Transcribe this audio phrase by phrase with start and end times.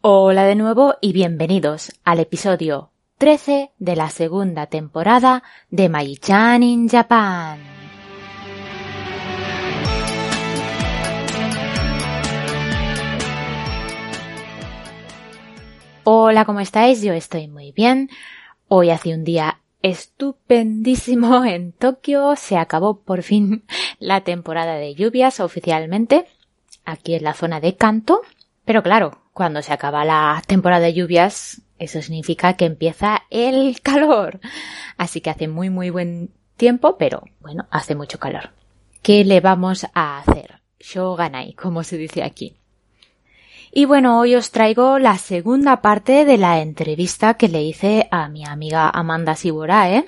[0.00, 6.88] Hola de nuevo y bienvenidos al episodio 13 de la segunda temporada de Mai-chan in
[6.88, 7.58] Japan.
[16.04, 17.02] Hola, ¿cómo estáis?
[17.02, 18.08] Yo estoy muy bien.
[18.68, 22.36] Hoy hace un día estupendísimo en Tokio.
[22.36, 23.64] Se acabó por fin
[23.98, 26.26] la temporada de lluvias oficialmente
[26.84, 28.20] aquí en la zona de Kanto.
[28.64, 34.40] Pero claro, cuando se acaba la temporada de lluvias, eso significa que empieza el calor.
[34.96, 38.50] Así que hace muy muy buen tiempo, pero bueno, hace mucho calor.
[39.00, 40.60] ¿Qué le vamos a hacer?
[40.80, 42.56] Shoganai, como se dice aquí.
[43.70, 48.28] Y bueno, hoy os traigo la segunda parte de la entrevista que le hice a
[48.28, 50.04] mi amiga Amanda Siborae.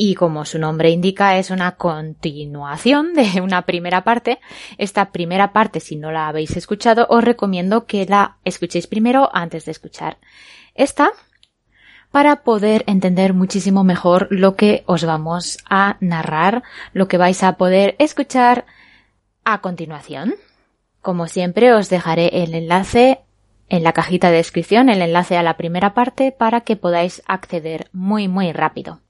[0.00, 4.38] Y como su nombre indica, es una continuación de una primera parte.
[4.78, 9.64] Esta primera parte, si no la habéis escuchado, os recomiendo que la escuchéis primero antes
[9.64, 10.18] de escuchar
[10.76, 11.10] esta
[12.12, 17.56] para poder entender muchísimo mejor lo que os vamos a narrar, lo que vais a
[17.56, 18.66] poder escuchar
[19.44, 20.36] a continuación.
[21.02, 23.18] Como siempre, os dejaré el enlace
[23.68, 27.88] en la cajita de descripción, el enlace a la primera parte para que podáis acceder
[27.92, 29.00] muy muy rápido.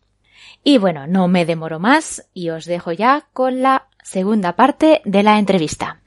[0.65, 5.23] Y bueno, no me demoro más y os dejo ya con la segunda parte de
[5.23, 6.01] la entrevista.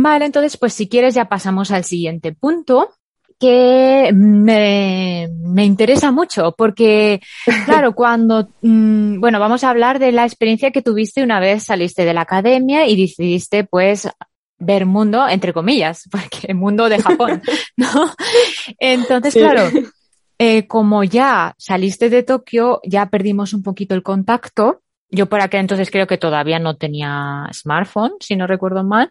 [0.00, 2.90] Vale, entonces pues si quieres ya pasamos al siguiente punto
[3.38, 7.20] que me, me interesa mucho porque,
[7.64, 12.04] claro, cuando, mm, bueno, vamos a hablar de la experiencia que tuviste una vez saliste
[12.04, 14.08] de la academia y decidiste pues
[14.58, 17.42] ver mundo, entre comillas, porque mundo de Japón,
[17.76, 18.12] ¿no?
[18.78, 19.70] Entonces, claro,
[20.38, 24.82] eh, como ya saliste de Tokio, ya perdimos un poquito el contacto.
[25.10, 29.10] Yo por aquel entonces creo que todavía no tenía smartphone, si no recuerdo mal.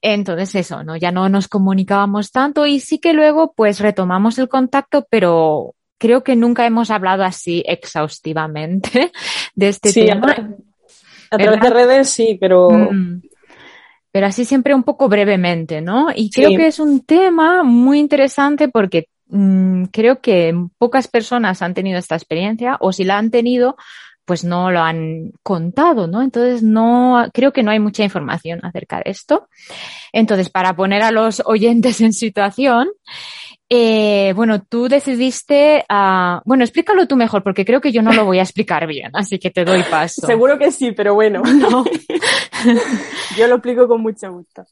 [0.00, 0.96] Entonces eso, ¿no?
[0.96, 6.22] Ya no nos comunicábamos tanto y sí que luego pues retomamos el contacto, pero creo
[6.22, 9.10] que nunca hemos hablado así exhaustivamente
[9.56, 10.56] de este sí, tema.
[11.28, 13.22] A, través de redes sí, pero mm
[14.12, 16.08] pero así siempre un poco brevemente, ¿no?
[16.14, 21.74] Y creo que es un tema muy interesante porque mmm, creo que pocas personas han
[21.74, 23.76] tenido esta experiencia o si la han tenido,
[24.26, 26.22] pues no lo han contado, ¿no?
[26.22, 29.48] Entonces no, creo que no hay mucha información acerca de esto.
[30.12, 32.88] Entonces, para poner a los oyentes en situación,
[33.74, 38.26] eh, bueno, tú decidiste, uh, bueno, explícalo tú mejor, porque creo que yo no lo
[38.26, 40.26] voy a explicar bien, así que te doy paso.
[40.26, 41.82] Seguro que sí, pero bueno, no.
[43.38, 44.66] yo lo explico con mucho gusto.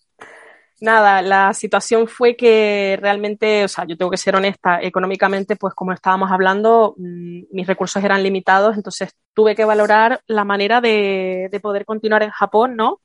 [0.83, 5.73] Nada, la situación fue que realmente, o sea, yo tengo que ser honesta, económicamente, pues
[5.73, 11.49] como estábamos hablando, mmm, mis recursos eran limitados, entonces tuve que valorar la manera de,
[11.51, 13.01] de poder continuar en Japón, ¿no?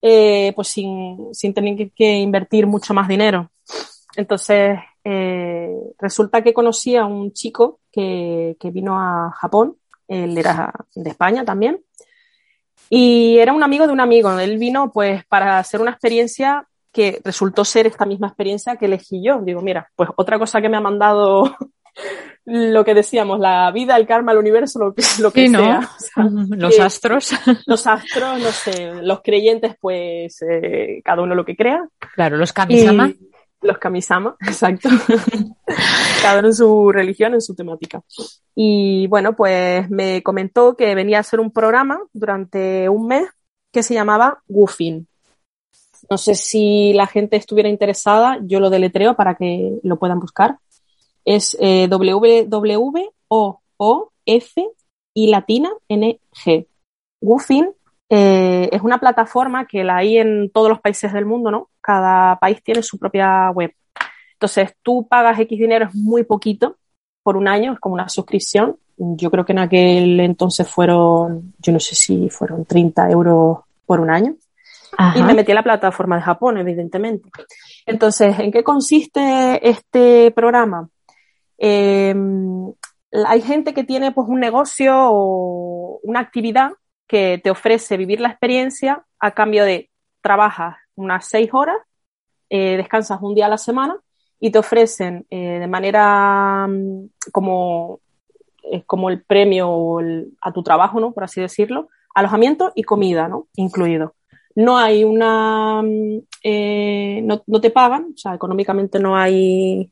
[0.00, 3.50] Eh, pues sin, sin tener que, que invertir mucho más dinero.
[4.16, 9.76] Entonces, eh, resulta que conocí a un chico que, que, vino a Japón,
[10.06, 11.80] él era de España también,
[12.90, 14.38] y era un amigo de un amigo.
[14.38, 19.22] Él vino pues para hacer una experiencia que resultó ser esta misma experiencia que elegí
[19.22, 19.40] yo.
[19.42, 21.54] Digo, mira, pues otra cosa que me ha mandado
[22.44, 25.58] lo que decíamos, la vida, el karma, el universo, lo que, lo que sí, ¿no?
[25.58, 25.80] sea.
[25.90, 27.30] O sea los que, astros.
[27.66, 31.86] Los astros, no sé, los creyentes, pues eh, cada uno lo que crea.
[32.14, 33.08] Claro, los kamisama.
[33.08, 33.27] Y
[33.68, 34.88] los kamisama, exacto.
[36.22, 38.02] cada uno en su religión, en su temática.
[38.54, 43.28] Y bueno, pues me comentó que venía a hacer un programa durante un mes
[43.72, 45.06] que se llamaba Woofing.
[46.10, 50.58] No sé si la gente estuviera interesada, yo lo deletreo para que lo puedan buscar.
[51.24, 52.48] Es eh, W-W-O-O-F
[55.14, 56.66] y latina N-G.
[57.20, 57.72] Woofing
[58.10, 61.68] eh, es una plataforma que la hay en todos los países del mundo, ¿no?
[61.80, 63.74] Cada país tiene su propia web.
[64.32, 66.76] Entonces, tú pagas X dinero, es muy poquito
[67.22, 68.78] por un año, es como una suscripción.
[68.96, 74.00] Yo creo que en aquel entonces fueron, yo no sé si fueron 30 euros por
[74.00, 74.34] un año.
[74.96, 75.18] Ajá.
[75.18, 77.28] Y me metí a la plataforma de Japón, evidentemente.
[77.84, 80.88] Entonces, ¿en qué consiste este programa?
[81.58, 82.14] Eh,
[83.26, 86.72] hay gente que tiene pues un negocio o una actividad
[87.08, 89.90] que te ofrece vivir la experiencia a cambio de
[90.20, 91.76] trabajas unas seis horas,
[92.50, 93.96] eh, descansas un día a la semana
[94.40, 98.00] y te ofrecen eh, de manera mm, como,
[98.86, 99.98] como el premio
[100.40, 101.12] a tu trabajo, ¿no?
[101.12, 103.48] Por así decirlo, alojamiento y comida, ¿no?
[103.56, 104.14] Incluido.
[104.54, 109.90] No hay una, mm, eh, no, no, te pagan, o sea, económicamente no hay,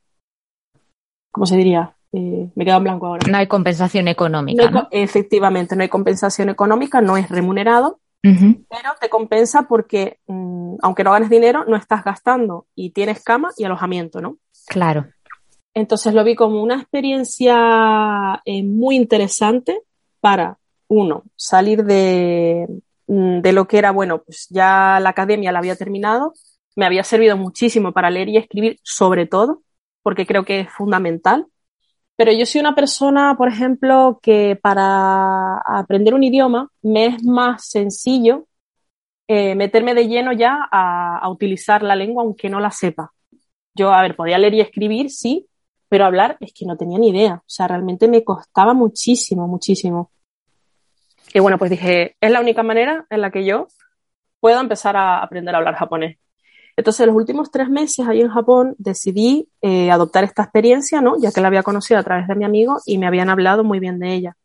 [1.31, 1.96] ¿cómo se diría?
[2.19, 3.31] Eh, me quedo en blanco ahora.
[3.31, 4.89] No hay compensación económica.
[4.91, 11.13] Efectivamente, no hay compensación económica, no es remunerado, pero te compensa porque, mm, aunque no
[11.13, 14.39] ganes dinero, no estás gastando y tienes cama y alojamiento, ¿no?
[14.67, 15.09] Claro.
[15.75, 19.83] Entonces lo vi como una experiencia eh, muy interesante
[20.21, 20.57] para,
[20.89, 22.67] uno, salir de,
[23.09, 26.33] mm, de lo que era, bueno, pues ya la academia la había terminado,
[26.77, 29.61] me había servido muchísimo para leer y escribir, sobre todo,
[30.03, 31.47] porque creo que es fundamental.
[32.17, 37.69] Pero yo soy una persona, por ejemplo, que para aprender un idioma me es más
[37.69, 38.47] sencillo
[39.29, 43.13] eh, meterme de lleno ya a, a, utilizar la lengua aunque no la sepa.
[43.75, 45.47] Yo, a ver, podía leer y escribir, sí,
[45.89, 47.35] pero hablar es que no tenía ni idea.
[47.35, 50.11] O sea, realmente me costaba muchísimo, muchísimo.
[51.35, 53.67] Y bueno, pues dije, es la única manera en la que yo
[54.41, 56.19] puedo empezar a aprender a hablar japonés.
[56.77, 61.17] Entonces, los últimos tres meses ahí en Japón decidí eh, adoptar esta experiencia, ¿no?
[61.19, 63.81] Ya que la había conocido a través de mi amigo y me habían hablado muy
[63.81, 64.37] bien de ella.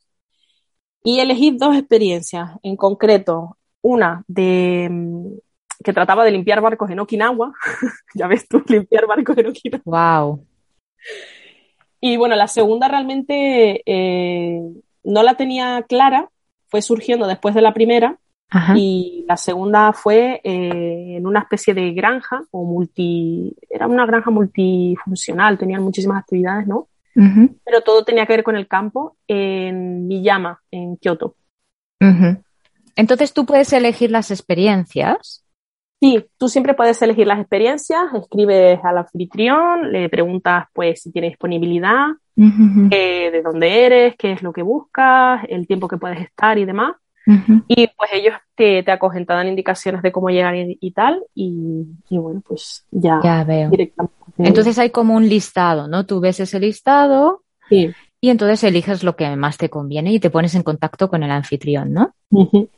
[1.03, 5.27] Y elegí dos experiencias, en concreto, una de mm,
[5.83, 7.53] que trataba de limpiar barcos en Okinawa.
[8.15, 9.81] ya ves tú, limpiar barcos en Okinawa.
[9.83, 10.45] Wow.
[11.99, 14.61] Y bueno, la segunda realmente eh,
[15.03, 16.29] no la tenía clara,
[16.67, 18.17] fue surgiendo después de la primera,
[18.75, 24.29] y la segunda fue eh, en una especie de granja o multi, era una granja
[24.29, 26.87] multifuncional, tenían muchísimas actividades, ¿no?
[27.13, 31.35] Pero todo tenía que ver con el campo en Miyama, en Kioto.
[32.95, 35.45] Entonces tú puedes elegir las experiencias.
[36.01, 41.29] Sí, tú siempre puedes elegir las experiencias, escribes al anfitrión, le preguntas pues si tiene
[41.29, 46.57] disponibilidad, eh, de dónde eres, qué es lo que buscas, el tiempo que puedes estar
[46.57, 46.95] y demás.
[47.67, 51.85] Y pues ellos te, te, acogen, te dan indicaciones de cómo llegar y, tal, y,
[52.09, 53.69] bueno, pues ya, ya veo.
[53.69, 54.15] directamente.
[54.37, 56.05] Entonces hay como un listado, ¿no?
[56.05, 57.91] Tú ves ese listado sí.
[58.19, 61.31] y entonces eliges lo que más te conviene y te pones en contacto con el
[61.31, 62.13] anfitrión, ¿no?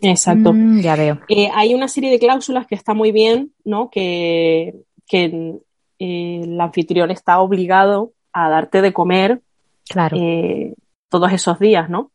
[0.02, 0.52] Exacto.
[0.54, 1.20] Mm, ya veo.
[1.30, 3.90] Eh, hay una serie de cláusulas que está muy bien, ¿no?
[3.90, 4.76] Que,
[5.08, 5.60] que
[6.00, 9.42] eh, el anfitrión está obligado a darte de comer
[9.88, 10.18] claro.
[10.20, 10.74] Eh,
[11.10, 12.12] todos esos días, ¿no?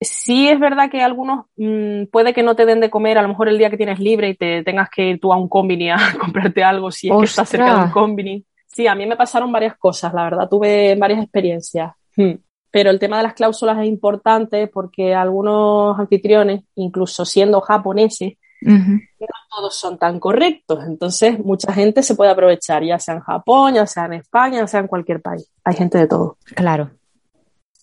[0.00, 3.28] Sí es verdad que algunos mmm, puede que no te den de comer a lo
[3.28, 5.90] mejor el día que tienes libre y te tengas que ir tú a un combini
[5.90, 8.44] a comprarte algo si es que estás cerca de un combini.
[8.66, 11.92] Sí, a mí me pasaron varias cosas, la verdad, tuve varias experiencias.
[12.16, 12.34] Hmm.
[12.70, 18.68] Pero el tema de las cláusulas es importante porque algunos anfitriones, incluso siendo japoneses, uh
[18.68, 19.00] -huh.
[19.18, 19.26] no
[19.56, 20.84] todos son tan correctos.
[20.86, 24.66] Entonces, mucha gente se puede aprovechar, ya sea en Japón, ya sea en España, ya
[24.68, 25.50] sea en cualquier país.
[25.64, 26.36] Hay gente de todo.
[26.54, 26.90] Claro.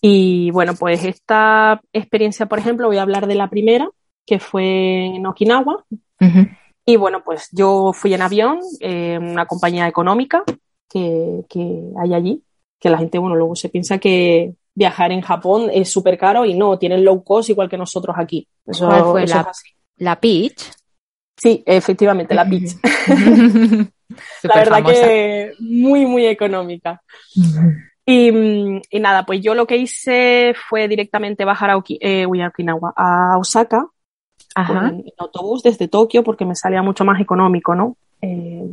[0.00, 3.88] Y bueno, pues esta experiencia, por ejemplo, voy a hablar de la primera,
[4.24, 5.84] que fue en Okinawa.
[6.20, 6.58] Uh -huh.
[6.84, 10.42] Y bueno, pues yo fui en avión, eh, una compañía económica
[10.88, 12.42] que, que, hay allí,
[12.80, 16.54] que la gente, bueno, luego se piensa que viajar en Japón es súper caro y
[16.54, 18.48] no, tienen low cost igual que nosotros aquí.
[18.64, 19.68] Eso, ¿Cuál fue eso la, es así.
[19.96, 20.70] la Peach?
[21.36, 22.70] Sí, efectivamente, la Peach.
[24.44, 25.02] la verdad famosa.
[25.02, 27.02] que muy, muy económica.
[28.08, 28.80] -huh.
[28.80, 32.92] Y, y, nada, pues yo lo que hice fue directamente bajar a, Oki, eh, Okinawa,
[32.96, 33.86] a Osaka
[34.54, 34.88] Ajá.
[34.88, 37.96] En, autobús desde Tokio porque me salía mucho más económico, ¿no?
[38.22, 38.66] Eh,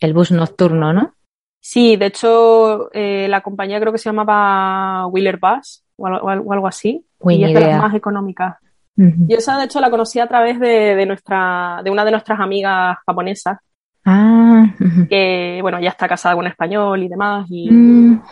[0.00, 1.12] el bus nocturno, ¿no?
[1.60, 6.52] Sí, de hecho eh, la compañía creo que se llamaba Wheeler Bus o algo, o
[6.52, 7.60] algo así Muy y es idea.
[7.60, 8.56] de las más económicas.
[8.96, 9.26] Uh -huh.
[9.28, 12.40] Y esa de hecho la conocí a través de, de, nuestra, de una de nuestras
[12.40, 13.58] amigas japonesas.
[14.04, 15.08] Ah, uh -huh.
[15.08, 17.46] que bueno, ya está casada con un español y demás.
[17.48, 18.22] Y, mm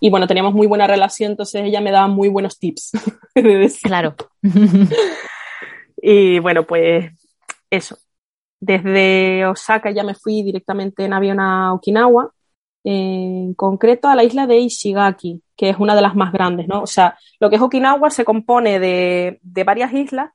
[0.00, 2.92] y bueno, teníamos muy buena relación, entonces ella me daba muy buenos tips.
[3.82, 4.14] claro.
[5.96, 7.12] y bueno, pues
[7.70, 7.98] eso.
[8.60, 12.32] Desde Osaka ya me fui directamente en avión a Okinawa,
[12.84, 16.82] en concreto a la isla de Ishigaki, que es una de las más grandes, ¿no?
[16.82, 20.30] O sea, lo que es Okinawa se compone de, de varias islas.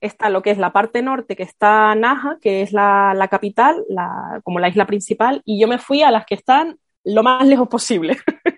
[0.00, 3.84] Está lo que es la parte norte, que está Naha, que es la, la capital,
[3.88, 7.46] la, como la isla principal, y yo me fui a las que están lo más
[7.46, 8.16] lejos posible.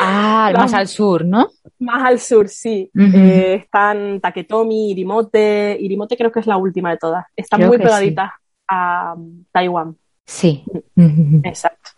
[0.00, 1.48] Ah, más al sur, ¿no?
[1.78, 2.90] Más al sur, sí.
[2.94, 3.14] Uh -huh.
[3.14, 5.76] eh, están Taketomi, Irimote.
[5.80, 7.24] Irimote creo que es la última de todas.
[7.36, 8.64] Están creo muy pegaditas sí.
[8.68, 9.96] a um, Taiwán.
[10.24, 10.64] Sí.
[10.96, 11.40] Uh -huh.
[11.44, 11.90] Exacto.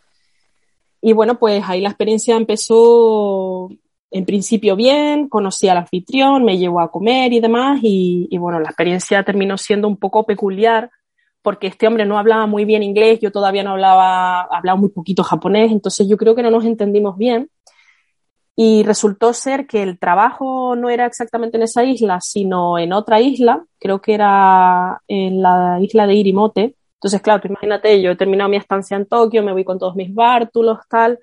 [1.03, 3.71] Y bueno, pues ahí la experiencia empezó
[4.11, 8.59] en principio bien, conocí al anfitrión, me llevó a comer y demás, y, y, bueno,
[8.59, 10.91] la experiencia terminó siendo un poco peculiar
[11.43, 15.23] porque este hombre no hablaba muy bien inglés, yo todavía no hablaba, hablaba muy poquito
[15.23, 17.51] japonés, entonces yo creo que no nos entendimos bien.
[18.57, 23.21] Y resultó ser que el trabajo no era exactamente en esa isla, sino en otra
[23.21, 26.77] isla, creo que era en la isla de Irimote.
[26.95, 30.15] Entonces, claro, imagínate, yo he terminado mi estancia en Tokio, me voy con todos mis
[30.15, 31.19] bártulos, tal,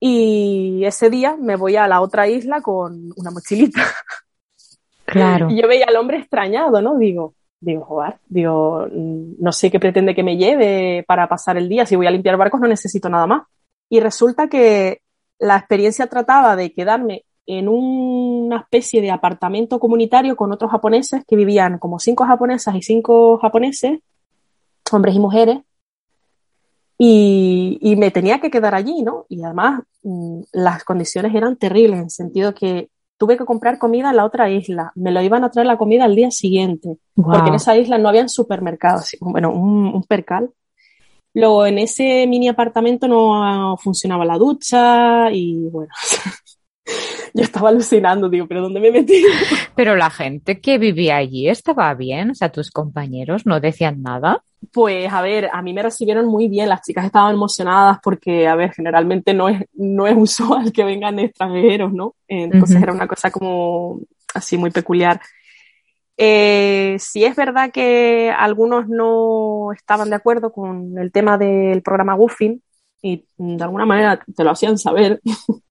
[0.00, 3.82] y ese día me voy a la otra isla con una mochilita.
[5.10, 5.48] Claro.
[5.48, 6.98] Y yo veía al hombre extrañado, ¿no?
[6.98, 11.86] Digo, digo, joder, digo, no sé qué pretende que me lleve para pasar el día.
[11.86, 13.42] Si voy a limpiar barcos no necesito nada más.
[13.88, 15.00] Y resulta que
[15.38, 21.36] la experiencia trataba de quedarme en una especie de apartamento comunitario con otros japoneses que
[21.36, 24.00] vivían como cinco japonesas y cinco japoneses,
[24.92, 25.58] hombres y mujeres,
[26.98, 29.24] y, y me tenía que quedar allí, ¿no?
[29.28, 34.10] Y además mm, las condiciones eran terribles, en el sentido que tuve que comprar comida
[34.10, 34.92] en la otra isla.
[34.94, 37.32] Me lo iban a traer la comida al día siguiente, Wow.
[37.32, 40.50] porque en esa isla no habían supermercados, bueno, un, un percal.
[41.34, 45.92] Luego en ese mini apartamento no funcionaba la ducha y bueno,
[47.34, 49.22] yo estaba alucinando, digo, pero ¿dónde me metí?
[49.74, 54.42] Pero la gente que vivía allí estaba bien, o sea, tus compañeros no decían nada.
[54.72, 58.56] Pues a ver, a mí me recibieron muy bien, las chicas estaban emocionadas porque, a
[58.56, 62.16] ver, generalmente no es, no es usual que vengan extranjeros, ¿no?
[62.26, 64.00] Entonces era una cosa como
[64.34, 65.20] así muy peculiar.
[66.16, 72.16] Eh, sí es verdad que algunos no estaban de acuerdo con el tema del programa
[72.16, 72.60] Woofing
[73.00, 75.20] y de alguna manera te lo hacían saber.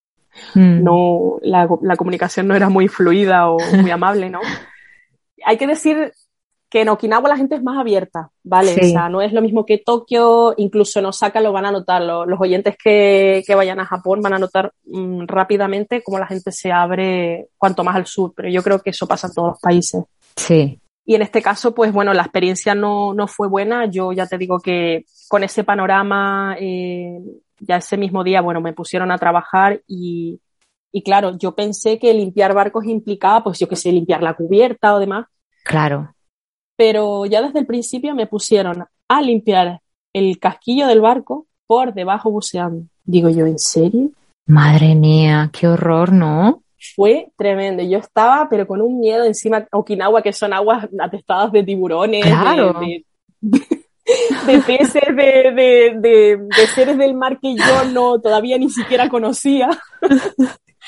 [0.55, 0.83] Mm.
[0.83, 4.39] No, la, la comunicación no era muy fluida o muy amable, ¿no?
[5.45, 6.11] Hay que decir
[6.69, 8.73] que en Okinawa la gente es más abierta, ¿vale?
[8.73, 8.79] Sí.
[8.81, 12.01] O sea, no es lo mismo que Tokio, incluso en Osaka lo van a notar,
[12.01, 16.27] lo- los oyentes que, que vayan a Japón van a notar mm, rápidamente cómo la
[16.27, 19.49] gente se abre cuanto más al sur, pero yo creo que eso pasa en todos
[19.51, 20.03] los países.
[20.35, 20.77] Sí.
[21.05, 23.85] Y en este caso, pues bueno, la experiencia no, no fue buena.
[23.85, 27.17] Yo ya te digo que con ese panorama, eh,
[27.59, 30.39] ya ese mismo día, bueno, me pusieron a trabajar y,
[30.91, 34.95] y claro, yo pensé que limpiar barcos implicaba, pues yo qué sé, limpiar la cubierta
[34.95, 35.25] o demás,
[35.63, 36.13] Claro.
[36.75, 39.81] pero ya desde el principio me pusieron a limpiar
[40.13, 42.85] el casquillo del barco por debajo buceando.
[43.03, 44.09] Digo yo, ¿en serio?
[44.45, 46.63] Madre mía, qué horror, ¿no?
[46.95, 47.83] Fue tremendo.
[47.83, 52.79] Yo estaba, pero con un miedo encima, Okinawa, que son aguas atestadas de tiburones, Claro.
[52.79, 53.05] de,
[53.41, 53.76] de
[54.65, 59.69] peces, de, de, de, de seres del mar que yo no todavía ni siquiera conocía.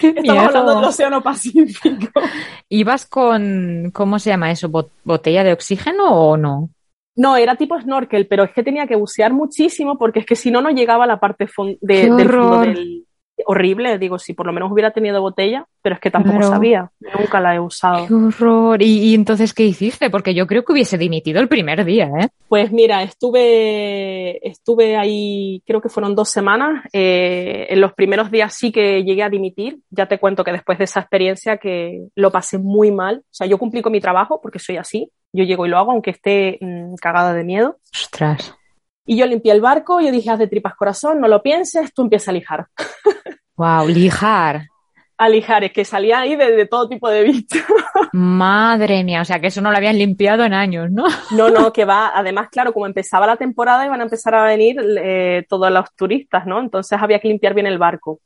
[0.01, 0.39] Estamos miedo.
[0.39, 2.21] hablando del Océano Pacífico.
[2.69, 4.69] ¿Ibas con, ¿cómo se llama eso?
[4.69, 6.69] ¿Bot- ¿Botella de oxígeno o no?
[7.17, 10.51] No, era tipo snorkel, pero es que tenía que bucear muchísimo porque es que si
[10.51, 13.05] no, no llegaba a la parte fon- de- ¡Qué del fondo del...
[13.45, 16.51] Horrible, digo, si por lo menos hubiera tenido botella, pero es que tampoco Claro.
[16.53, 18.07] sabía, nunca la he usado.
[18.07, 18.81] Qué horror.
[18.81, 20.09] ¿Y, y entonces qué hiciste?
[20.09, 22.27] Porque yo creo que hubiese dimitido el primer día, ¿eh?
[22.47, 26.83] Pues mira, estuve, estuve ahí, creo que fueron dos semanas.
[26.93, 29.79] Eh, en los primeros días sí que llegué a dimitir.
[29.89, 33.19] Ya te cuento que después de esa experiencia que lo pasé muy mal.
[33.19, 35.11] O sea, yo cumplí con mi trabajo porque soy así.
[35.31, 37.77] Yo llego y lo hago, aunque esté mm, cagada de miedo.
[37.93, 38.55] Ostras.
[39.09, 42.03] Y yo limpié el barco, yo dije, haz de tripas corazón, no lo pienses, tú
[42.03, 42.67] empieza a lijar.
[43.57, 44.67] Wow, lijar.
[45.17, 47.61] A lijar, es que salía ahí de, de todo tipo de bichos.
[48.13, 51.05] Madre mía, o sea que eso no lo habían limpiado en años, ¿no?
[51.31, 52.11] No, no, que va.
[52.15, 56.45] Además, claro, como empezaba la temporada, iban a empezar a venir eh, todos los turistas,
[56.45, 56.61] ¿no?
[56.61, 58.21] Entonces había que limpiar bien el barco.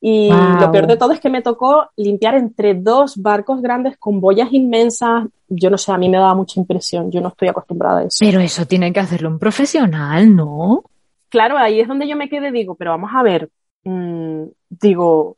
[0.00, 4.20] Y lo peor de todo es que me tocó limpiar entre dos barcos grandes con
[4.20, 5.26] boyas inmensas.
[5.48, 7.10] Yo no sé, a mí me daba mucha impresión.
[7.10, 8.18] Yo no estoy acostumbrada a eso.
[8.20, 10.84] Pero eso tiene que hacerlo un profesional, ¿no?
[11.28, 13.50] Claro, ahí es donde yo me quedé, digo, pero vamos a ver,
[13.84, 15.36] mm, digo,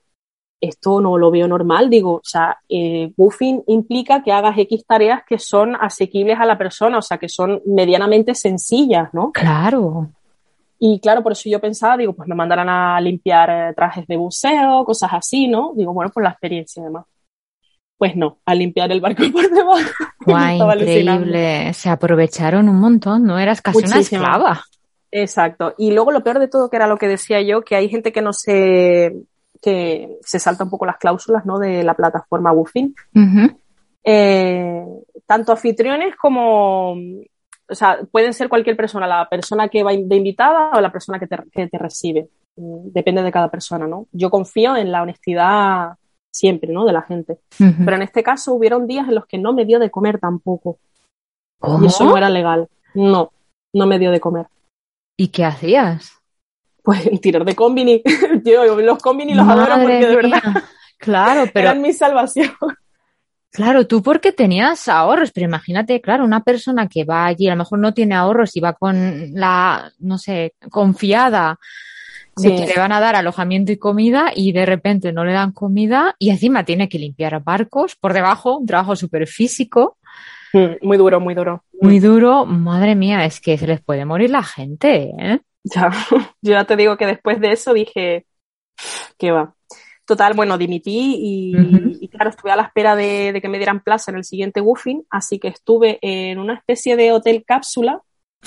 [0.61, 5.23] esto no lo veo normal, digo, o sea, eh, buffing implica que hagas X tareas
[5.27, 9.33] que son asequibles a la persona, o sea, que son medianamente sencillas, ¿no?
[9.33, 10.11] Claro.
[10.79, 14.17] Y claro, por eso yo pensaba, digo, pues me mandarán a limpiar eh, trajes de
[14.17, 15.73] buceo, cosas así, ¿no?
[15.75, 17.05] Digo, bueno, por la experiencia y demás.
[17.97, 19.91] Pues no, a limpiar el barco por debajo.
[20.25, 21.27] Guay, alucinando.
[21.27, 21.75] increíble.
[21.75, 23.39] Se aprovecharon un montón, ¿no?
[23.39, 24.63] Eras casi una esclava.
[25.11, 25.75] Exacto.
[25.79, 28.13] Y luego lo peor de todo, que era lo que decía yo, que hay gente
[28.13, 29.15] que no se,
[29.61, 31.59] que se salta un poco las cláusulas, ¿no?
[31.59, 32.53] De la plataforma.
[32.53, 33.59] Ujú.
[34.05, 34.85] Eh,
[35.27, 36.95] tanto anfitriones como,
[37.69, 41.19] o sea, pueden ser cualquier persona, la persona que va de invitada o la persona
[41.19, 42.29] que te, que te recibe.
[42.57, 44.07] Mm, Depende de cada persona, ¿no?
[44.13, 45.97] Yo confío en la honestidad
[46.33, 46.85] siempre, ¿no?
[46.85, 47.39] De la gente.
[47.59, 50.79] Pero en este caso hubieron días en los que no me dio de comer tampoco.
[51.61, 51.83] ¿Cómo?
[51.83, 52.69] Y eso no era legal.
[52.95, 53.33] No,
[53.75, 54.47] no me dio de comer.
[55.17, 56.13] ¿Y qué hacías?
[56.83, 58.03] Pues tirar de combini.
[58.45, 60.43] Yo los combini los adoro porque de verdad
[60.99, 61.71] Claro, pero.
[61.71, 62.53] Eran mi salvación.
[63.51, 67.59] Claro, tú porque tenías ahorros, pero imagínate, claro, una persona que va allí, a lo
[67.59, 71.59] mejor no tiene ahorros y va con la, no sé, confiada
[72.37, 72.55] de Sí.
[72.57, 76.15] que le van a dar alojamiento y comida y de repente no le dan comida
[76.21, 79.97] y encima tiene que limpiar barcos por debajo, un trabajo súper físico,
[80.53, 81.63] Mm, Muy duro, muy duro.
[81.81, 82.47] muy duro.
[82.47, 85.41] Madre mía, es que se les puede morir la gente, ¿eh?
[85.65, 85.91] Ya,
[86.41, 88.27] yo ya te digo que después de eso dije,
[89.19, 89.55] ¿qué va?
[90.09, 94.11] Total, bueno, dimití y, claro, estuve a la espera de, de que me dieran plaza
[94.11, 98.01] en el siguiente Woofing, así que estuve en una especie de hotel cápsula.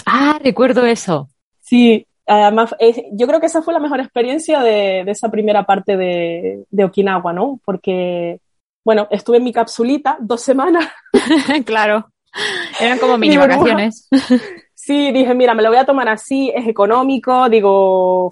[0.08, 1.30] Ah, recuerdo eso.
[1.60, 2.74] Sí, además,
[3.12, 6.84] yo creo que esa fue la mejor experiencia de, de esa primera parte de, de
[6.84, 7.60] Okinawa, ¿no?
[7.64, 8.40] Porque,
[8.84, 10.88] bueno, estuve en mi capsulita dos semanas.
[11.64, 12.10] claro.
[12.80, 14.10] Eran como mini vacaciones.
[14.84, 18.32] Sí, dije, mira, me lo voy a tomar así, es económico, digo,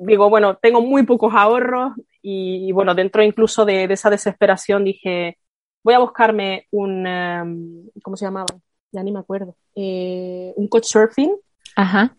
[0.00, 1.92] digo, bueno, tengo muy pocos ahorros
[2.28, 5.38] y, y bueno, dentro incluso de, de esa desesperación dije,
[5.84, 8.46] voy a buscarme un, em, ¿cómo se llamaba?
[8.90, 11.32] Ya ni me acuerdo, eh, un coach surfing
[11.76, 12.16] Ajá,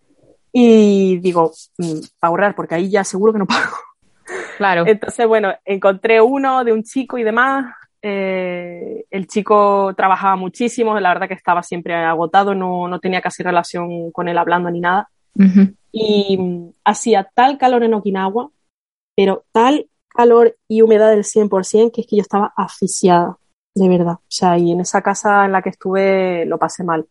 [0.53, 3.75] y digo, mm, para ahorrar, porque ahí ya seguro que no pago.
[4.57, 4.85] claro.
[4.87, 7.65] Entonces, bueno, encontré uno de un chico y demás.
[8.01, 13.43] eh, el chico trabajaba muchísimo, la verdad que estaba siempre agotado, no, no tenía casi
[13.43, 15.09] relación con él hablando ni nada.
[15.91, 18.49] Y mm, hacía tal calor en Okinawa,
[19.15, 23.37] pero tal calor y humedad del 100% que es que yo estaba asfixiada,
[23.75, 24.13] de verdad.
[24.13, 27.05] O sea, y en esa casa en la que estuve lo pasé mal.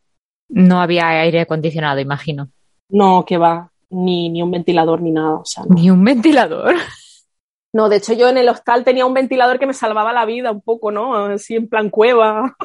[0.49, 2.49] No había aire acondicionado, imagino.
[2.89, 5.35] No, que va, ni, ni un ventilador ni nada.
[5.35, 5.75] O sea, no.
[5.75, 6.75] Ni un ventilador.
[7.73, 10.51] No, de hecho yo en el hostal tenía un ventilador que me salvaba la vida
[10.51, 11.15] un poco, ¿no?
[11.27, 12.57] Así en plan cueva.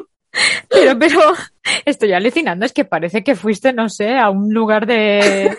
[0.70, 1.20] Pero, pero,
[1.86, 5.58] estoy alucinando, es que parece que fuiste, no sé, a un lugar de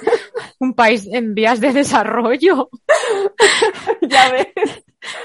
[0.58, 2.70] un país en vías de desarrollo.
[4.12, 4.46] Ya ves.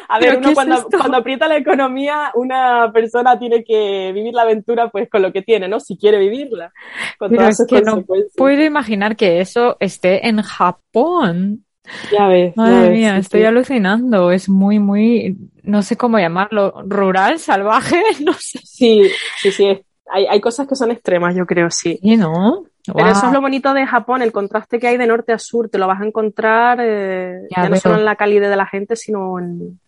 [0.09, 4.41] A ¿Pero ver, uno cuando, cuando aprieta la economía, una persona tiene que vivir la
[4.41, 5.79] aventura pues con lo que tiene, ¿no?
[5.79, 6.73] Si quiere vivirla.
[7.19, 8.03] Con Pero todas es que no
[8.35, 11.63] puedo imaginar que eso esté en Japón.
[12.11, 12.57] Ya ves.
[12.57, 13.45] Madre mía, estoy sí.
[13.45, 14.31] alucinando.
[14.31, 18.59] Es muy, muy, no sé cómo llamarlo, rural, salvaje, no sé.
[18.63, 19.03] Sí,
[19.41, 19.65] sí, sí.
[19.67, 21.99] es- Hay, hay cosas que son extremas, yo creo, sí.
[22.01, 22.63] Sí, ¿no?
[22.85, 25.69] Pero eso es lo bonito de Japón, el contraste que hay de norte a sur.
[25.69, 28.65] Te lo vas a encontrar eh, Ya ya, no solo en la calidez de la
[28.65, 29.79] gente, sino en-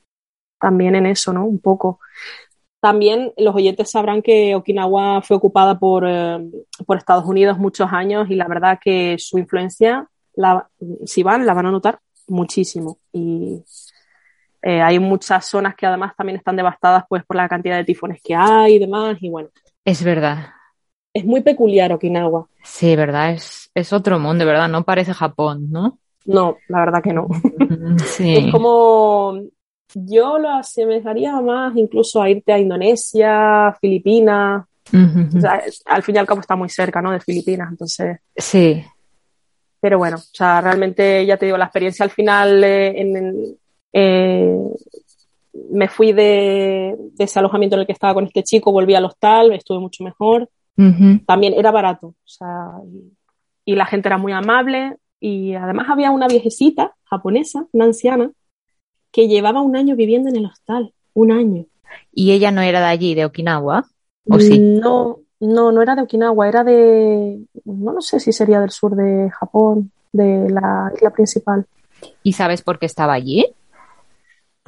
[0.60, 1.46] también en eso, ¿no?
[1.46, 2.00] Un poco.
[2.82, 6.40] También los oyentes sabrán que Okinawa fue ocupada por, eh,
[6.86, 10.68] por Estados Unidos muchos años y la verdad que su influencia, la,
[11.06, 12.98] si van, la van a notar muchísimo.
[13.14, 13.64] Y
[14.62, 18.22] eh, hay muchas zonas que además también están devastadas pues por la cantidad de tifones
[18.24, 19.18] que hay y demás.
[19.22, 19.50] Y bueno,
[19.86, 20.48] Es verdad.
[21.14, 22.48] es muy peculiar Okinawa.
[22.64, 24.68] Sí, verdad, es, es otro mundo, ¿verdad?
[24.70, 26.00] No parece Japón, ¿no?
[26.26, 27.28] No, la verdad que no.
[27.58, 28.36] Mm, Sí.
[28.38, 29.42] Es como,
[29.94, 34.66] yo lo asemejaría más incluso a irte a Indonesia, Filipinas.
[35.36, 37.12] O sea, al fin y al cabo está muy cerca, ¿no?
[37.12, 38.18] De Filipinas, entonces.
[38.36, 38.84] Sí,
[39.82, 43.58] Pero bueno, o sea, realmente ya te digo, la experiencia al final eh, en
[43.94, 44.58] eh,
[45.72, 49.06] me fui de, de ese alojamiento en el que estaba con este chico, volví al
[49.06, 50.50] hostal, estuve mucho mejor.
[51.26, 53.12] También era barato, o sea, y,
[53.66, 54.96] y la gente era muy amable.
[55.20, 58.32] Y además había una viejecita japonesa, una anciana,
[59.12, 60.94] que llevaba un año viviendo en el hostal.
[61.14, 61.66] Un año.
[62.14, 63.86] ¿Y ella no era de allí, de Okinawa?
[64.30, 64.60] ¿O sí?
[64.60, 68.96] No, no, no era de Okinawa, era de, no lo sé si sería del sur
[68.96, 71.66] de Japón, de la isla principal.
[72.24, 73.46] ¿Y sabes por qué estaba allí?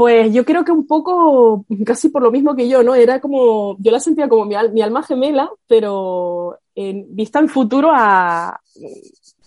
[0.02, 2.96] Pues yo creo que un poco, casi por lo mismo que yo, ¿no?
[2.96, 7.92] Era como, yo la sentía como mi, mi alma gemela, pero en vista en futuro
[7.94, 8.60] a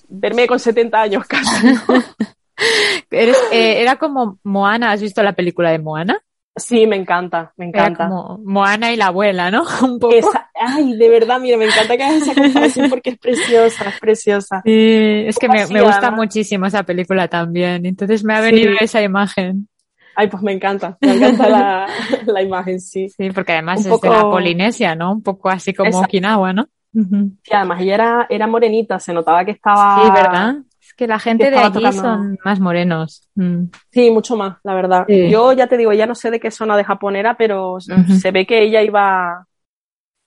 [0.08, 1.66] verme con 70 años casi.
[1.66, 1.74] ¿no?
[3.10, 6.20] Eres, eh, era como Moana, ¿has visto la película de Moana?
[6.54, 8.08] Sí, me encanta, me Era encanta.
[8.08, 9.64] como Moana y la abuela, ¿no?
[9.82, 10.14] Un poco.
[10.14, 13.98] Esa- ay, de verdad, mira, me encanta que hagas esa comparación porque es preciosa, es
[13.98, 14.62] preciosa.
[14.64, 17.84] Sí, es que me, gusta muchísimo esa película también.
[17.86, 18.52] Entonces me ha Sí.
[18.52, 19.68] venido esa imagen.
[20.16, 21.86] Ay, pues me encanta, me encanta la,
[22.26, 23.08] la imagen, sí.
[23.08, 25.12] Sí, porque además Un es de la Polinesia, ¿no?
[25.12, 26.06] Un poco así como Exacto.
[26.06, 26.68] Okinawa, ¿no?
[26.94, 27.32] Ujú.
[27.42, 30.04] Sí, además ella era, era morenita, se notaba que estaba.
[30.04, 30.56] Sí, ¿verdad?
[30.80, 33.28] Es que la gente de allí tocando- son más morenos.
[33.34, 33.64] Mm.
[33.90, 35.04] Sí, mucho más, la verdad.
[35.08, 35.28] Sí.
[35.28, 38.30] Yo ya te digo, ya no sé de qué zona de Japón era, pero se
[38.30, 39.46] ve que ella iba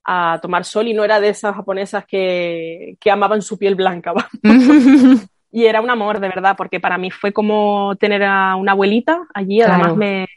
[0.09, 4.13] a tomar sol y no era de esas japonesas que, que amaban su piel blanca.
[5.57, 9.25] Y era un amor, de verdad, porque para mí fue como tener a una abuelita
[9.33, 9.57] allí.
[9.57, 9.73] Claro.
[9.73, 10.27] Además, me,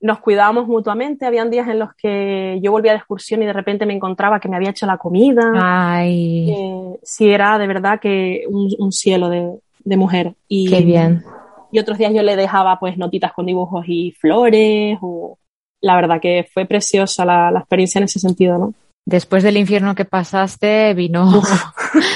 [0.00, 1.26] nos cuidábamos mutuamente.
[1.26, 4.48] Habían días en los que yo volvía de excursión y de repente me encontraba que
[4.48, 5.50] me había hecho la comida.
[5.60, 9.50] Ay, Eh, sí, era de verdad que un, un cielo de,
[9.82, 10.34] de mujer.
[10.46, 11.24] Y, qué bien.
[11.72, 15.38] y otros días yo le dejaba pues notitas con dibujos y flores o
[15.80, 18.74] la verdad que fue preciosa la, la experiencia en ese sentido, ¿no?
[19.04, 21.42] Después del infierno que pasaste, vino,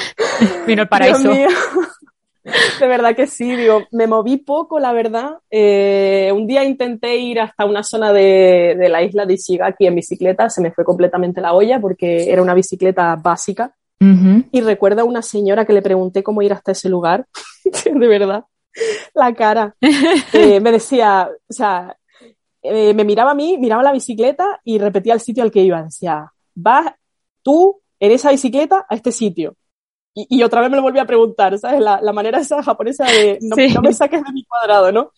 [0.65, 1.29] vino el paraíso.
[2.43, 5.37] De verdad que sí, digo, me moví poco, la verdad.
[5.49, 9.95] Eh, un día intenté ir hasta una zona de, de, la isla de Ishigaki en
[9.95, 13.73] bicicleta, se me fue completamente la olla porque era una bicicleta básica.
[14.01, 14.45] Uh -huh.
[14.51, 17.25] Y recuerdo a una señora que le pregunté cómo ir hasta ese lugar,
[17.85, 18.43] de verdad,
[19.13, 19.75] la cara.
[20.33, 21.95] Eh, me decía, o sea,
[22.61, 25.83] eh, me miraba a mí, miraba la bicicleta y repetía el sitio al que iba.
[25.83, 26.93] Decía, vas
[27.41, 29.55] tú en esa bicicleta a este sitio.
[30.15, 31.81] Y, y, otra vez me lo volví a preguntar, ¿sabes?
[31.81, 33.73] La, la manera esa japonesa de no, sí.
[33.73, 35.11] no, me saques de mi cuadrado, ¿no?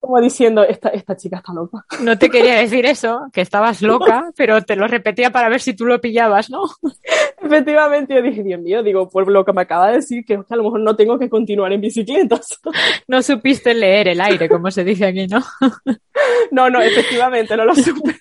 [0.00, 1.84] Como diciendo, esta, esta chica está loca.
[2.02, 5.74] No te quería decir eso, que estabas loca, pero te lo repetía para ver si
[5.74, 6.62] tú lo pillabas, ¿no?
[7.42, 10.54] Efectivamente, yo dije, Dios mío, digo, por lo que me acaba de decir, que, que
[10.54, 12.60] a lo mejor no tengo que continuar en bicicletas.
[13.08, 15.42] No supiste leer el aire, como se dice aquí, ¿no?
[16.52, 18.14] No, no, efectivamente, no lo supe.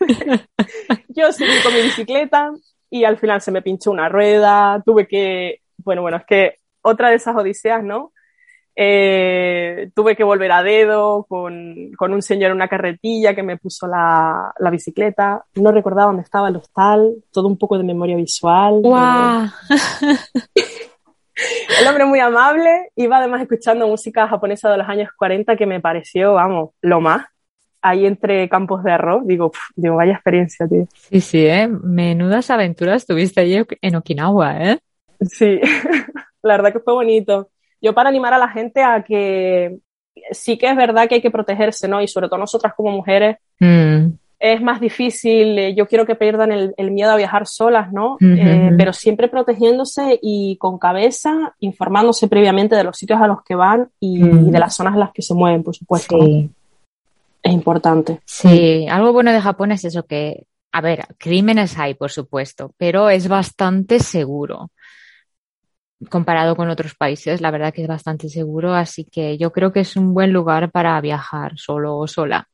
[1.10, 2.52] Yo seguí con mi bicicleta
[2.90, 7.10] y al final se me pinchó una rueda, tuve que bueno, bueno, es que otra
[7.10, 8.14] de esas odiseas, ¿no?
[8.82, 13.58] Eh, tuve que volver a dedo con, con, un señor en una carretilla que me
[13.58, 15.44] puso la, la, bicicleta.
[15.56, 18.80] No recordaba dónde estaba el hostal, todo un poco de memoria visual.
[18.82, 18.96] ¡Wow!
[21.82, 25.82] el hombre muy amable, iba además escuchando música japonesa de los años 40 que me
[25.82, 27.26] pareció, vamos, lo más.
[27.82, 30.86] Ahí entre campos de arroz, digo, pff, digo, vaya experiencia, tío.
[30.94, 31.68] Sí, sí, ¿eh?
[31.68, 34.80] Menudas aventuras tuviste allí en Okinawa, ¿eh?
[35.22, 35.60] Sí,
[36.44, 37.50] la verdad que fue bonito.
[37.82, 39.80] Yo para animar a la gente a que
[40.32, 42.02] sí que es verdad que hay que protegerse, ¿no?
[42.02, 44.08] Y sobre todo nosotras como mujeres, mm.
[44.40, 45.76] es más difícil.
[45.76, 48.18] Yo quiero que pierdan el, el miedo a viajar solas, ¿no?
[48.20, 48.72] Mm -hmm.
[48.72, 53.56] eh, pero siempre protegiéndose y con cabeza, informándose previamente de los sitios a los que
[53.56, 54.48] van y, mm.
[54.48, 56.20] y de las zonas en las que se mueven, por supuesto.
[56.20, 56.50] Sí.
[57.42, 58.20] Es importante.
[58.26, 63.10] Sí, algo bueno de Japón es eso que, a ver, crímenes hay, por supuesto, pero
[63.10, 64.70] es bastante seguro
[66.10, 69.82] comparado con otros países, la verdad que es bastante seguro, así que yo creo que
[69.82, 72.48] es un buen lugar para viajar solo o sola.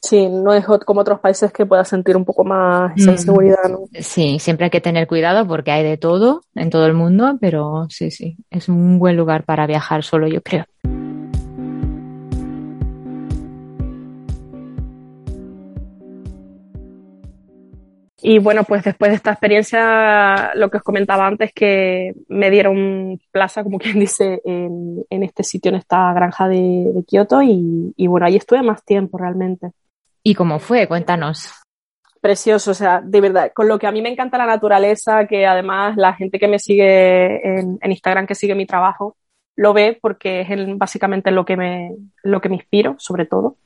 [0.00, 3.84] Sí, no es como otros países que puedas sentir un poco más esa inseguridad, ¿no?
[4.00, 7.86] Sí, siempre hay que tener cuidado porque hay de todo en todo el mundo, pero
[7.88, 10.64] sí, sí, es un buen lugar para viajar solo, yo creo.
[18.24, 23.20] Y bueno, pues después de esta experiencia, lo que os comentaba antes, que me dieron
[23.32, 27.92] plaza, como quien dice, en, en este sitio, en esta granja de, de Kioto, y,
[27.96, 29.72] y, bueno, ahí estuve más tiempo realmente.
[30.22, 30.86] ¿Y cómo fue?
[30.86, 31.52] Cuéntanos.
[32.20, 35.44] Precioso, o sea, de verdad, con lo que a mí me encanta la naturaleza, que
[35.44, 39.16] además la gente que me sigue en, en Instagram, que sigue mi trabajo,
[39.56, 41.90] lo ve porque es el, básicamente lo que, me,
[42.22, 43.56] lo que me inspiro, sobre todo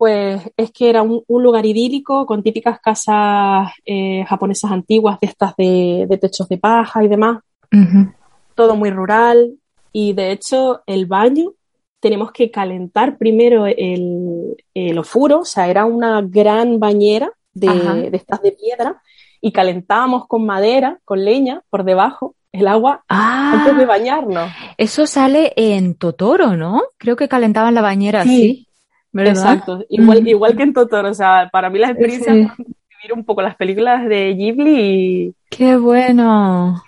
[0.00, 5.26] pues es que era un, un lugar idílico con típicas casas eh, japonesas antiguas de
[5.26, 7.40] estas de, de, techos de paja y demás.
[7.70, 8.14] Uh -huh.
[8.54, 9.58] Todo muy rural
[9.92, 11.52] y de hecho el baño
[12.00, 17.68] tenemos que calentar primero el, el ofuro, o sea, era una gran bañera de,
[18.10, 19.02] de, estas de piedra
[19.42, 24.50] y calentábamos con madera, con leña por debajo el agua ah, antes de bañarnos.
[24.78, 26.84] Eso sale en Totoro, ¿no?
[26.96, 28.28] Creo que calentaban la bañera sí.
[28.30, 28.66] así.
[29.12, 29.54] ¿Verdad?
[29.54, 30.28] Exacto, igual, mm.
[30.28, 32.64] igual que en Totoro, o sea, para mí las experiencias sí.
[32.64, 35.34] vivir un poco las películas de Ghibli y...
[35.48, 36.82] ¡Qué bueno!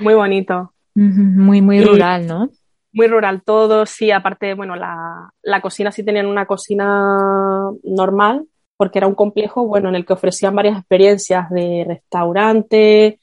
[0.00, 0.72] Muy bonito.
[0.94, 2.50] Muy, muy rural, ¿no?
[2.92, 8.98] Muy rural todo, sí, aparte, bueno, la, la cocina sí tenían una cocina normal, porque
[8.98, 13.18] era un complejo, bueno, en el que ofrecían varias experiencias de restaurante,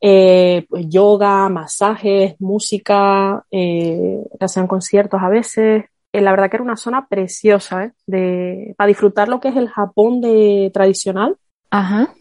[0.00, 6.62] eh, pues yoga, masajes, música, eh, hacían conciertos a veces, eh, la verdad que era
[6.62, 7.92] una zona preciosa, ¿eh?
[8.06, 11.36] De, para disfrutar lo que es el Japón de tradicional.
[11.70, 12.14] Ajá.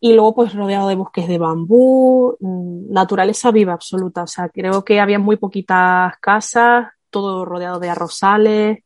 [0.00, 4.24] Y luego, pues, rodeado de bosques de bambú, mm, naturaleza viva absoluta.
[4.24, 8.78] O sea, creo que había muy poquitas casas, todo rodeado de arrozales.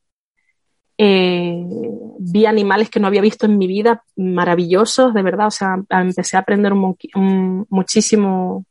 [0.98, 1.64] Eh,
[2.18, 5.46] vi animales que no había visto en mi vida, maravillosos, de verdad.
[5.46, 8.66] O sea, empecé a aprender un, un, muchísimo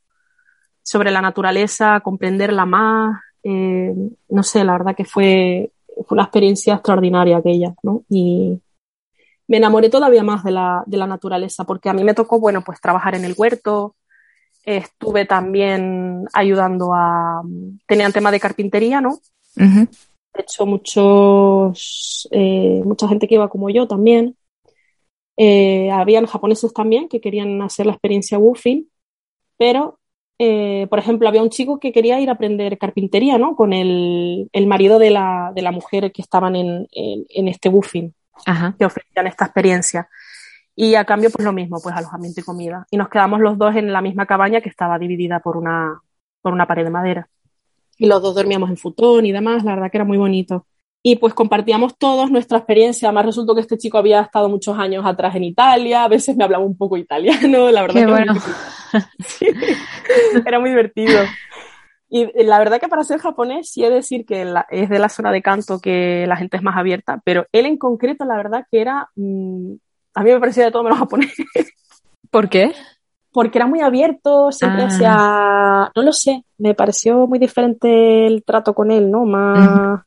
[0.84, 3.94] sobre la naturaleza, a comprenderla más, eh,
[4.30, 5.72] no sé, la verdad que fue,
[6.08, 8.04] fue una experiencia extraordinaria aquella, ¿no?
[8.10, 8.60] Y
[9.48, 12.62] me enamoré todavía más de la, de la naturaleza, porque a mí me tocó, bueno,
[12.64, 13.96] pues trabajar en el huerto,
[14.64, 17.42] estuve también ayudando a,
[17.86, 19.20] tenían tema de carpintería, ¿no?
[19.58, 19.88] Uh -huh.
[20.34, 24.36] De hecho, muchos, eh, mucha gente que iba como yo también.
[25.38, 28.88] Eh, habían japoneses también que querían hacer la experiencia woofing,
[29.58, 30.00] pero
[30.40, 33.56] eh, por ejemplo, había un chico que quería ir a aprender carpintería, ¿no?
[33.56, 37.70] Con el, el marido de la, de la mujer que estaban en, en, en este
[37.70, 38.14] buffing,
[38.46, 38.76] Ajá.
[38.78, 40.10] que ofrecían esta experiencia.
[40.76, 42.88] Y a cambio, pues lo mismo, pues alojamiento y comida.
[42.90, 46.02] Y nos quedamos los dos en la misma cabaña que estaba dividida por una,
[46.42, 47.30] por una pared de madera.
[47.98, 50.66] Y los dos dormíamos en futón y demás, la verdad que era muy bonito.
[51.06, 53.10] Y pues compartíamos todos nuestra experiencia.
[53.10, 56.46] Además, resultó que este chico había estado muchos años atrás en Italia, a veces me
[56.46, 58.34] hablaba un poco italiano, la verdad Qué que era bueno.
[58.34, 58.42] muy
[59.20, 59.48] Sí,
[60.46, 61.20] era muy divertido.
[62.10, 65.00] Y la verdad que para ser japonés, sí he de decir que la- es de
[65.00, 68.38] la zona de canto que la gente es más abierta, pero él en concreto, la
[68.38, 69.74] verdad que era, mm,
[70.14, 71.34] a mí me parecía de todo menos japonés,
[72.30, 72.72] ¿Por qué?
[73.32, 74.86] porque era muy abierto, siempre Ah.
[74.86, 79.26] hacía, no lo sé, me pareció muy diferente el trato con él, ¿no?
[79.26, 80.02] Más,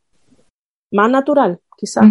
[0.97, 2.07] más natural, quizás.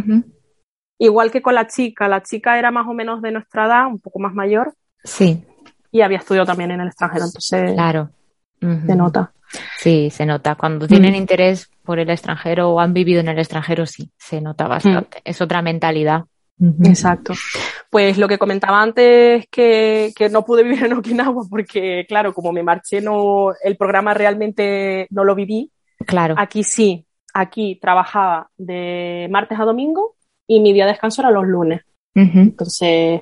[0.98, 4.00] Igual que con la chica, la chica era más o menos de nuestra edad, un
[4.00, 5.44] poco más mayor, Sí,
[5.92, 8.10] y había estudiado también en el extranjero, entonces claro.
[8.60, 9.32] Se nota.
[9.78, 10.56] Sí, se nota.
[10.56, 11.18] Cuando tienen Mm.
[11.18, 15.22] interés por el extranjero o han vivido en el extranjero, sí, se nota bastante.
[15.24, 16.24] Es otra mentalidad.
[16.84, 17.34] Exacto.
[17.92, 22.52] Pues lo que comentaba antes que, que no pude vivir en Okinawa porque, claro, como
[22.52, 25.72] me marché, no, el programa realmente no lo viví.
[26.08, 26.34] Claro.
[26.38, 27.05] Aquí sí,
[27.36, 30.16] aquí trabajaba de martes a domingo
[30.48, 31.82] y mi día de descanso era los lunes.
[32.16, 33.22] Entonces,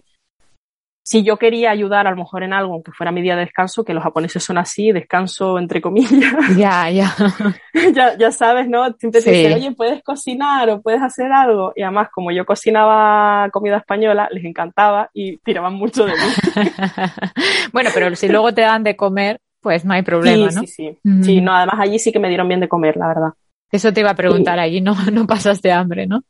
[1.02, 3.84] si yo quería ayudar a lo mejor en algo, aunque fuera mi día de descanso,
[3.84, 6.12] que los japoneses son así, descanso entre comillas,
[6.58, 7.12] Ya, ya.
[7.93, 8.86] ya, ya sabes, ¿no?
[8.99, 9.32] Siempre te Sí.
[9.32, 11.73] dicen, oye, puedes cocinar o puedes hacer algo.
[11.76, 16.19] Y además, como yo cocinaba comida española, les encantaba y tiraban mucho de mí.
[17.73, 20.62] bueno, pero si luego te dan de comer, pues no hay problema, sí, ¿no?
[20.62, 20.97] sí, sí.
[21.23, 23.30] Sí, no, además allí sí que me dieron bien de comer, la verdad.
[23.73, 26.23] Eso te iba a preguntar allí, no, no pasaste hambre, ¿no?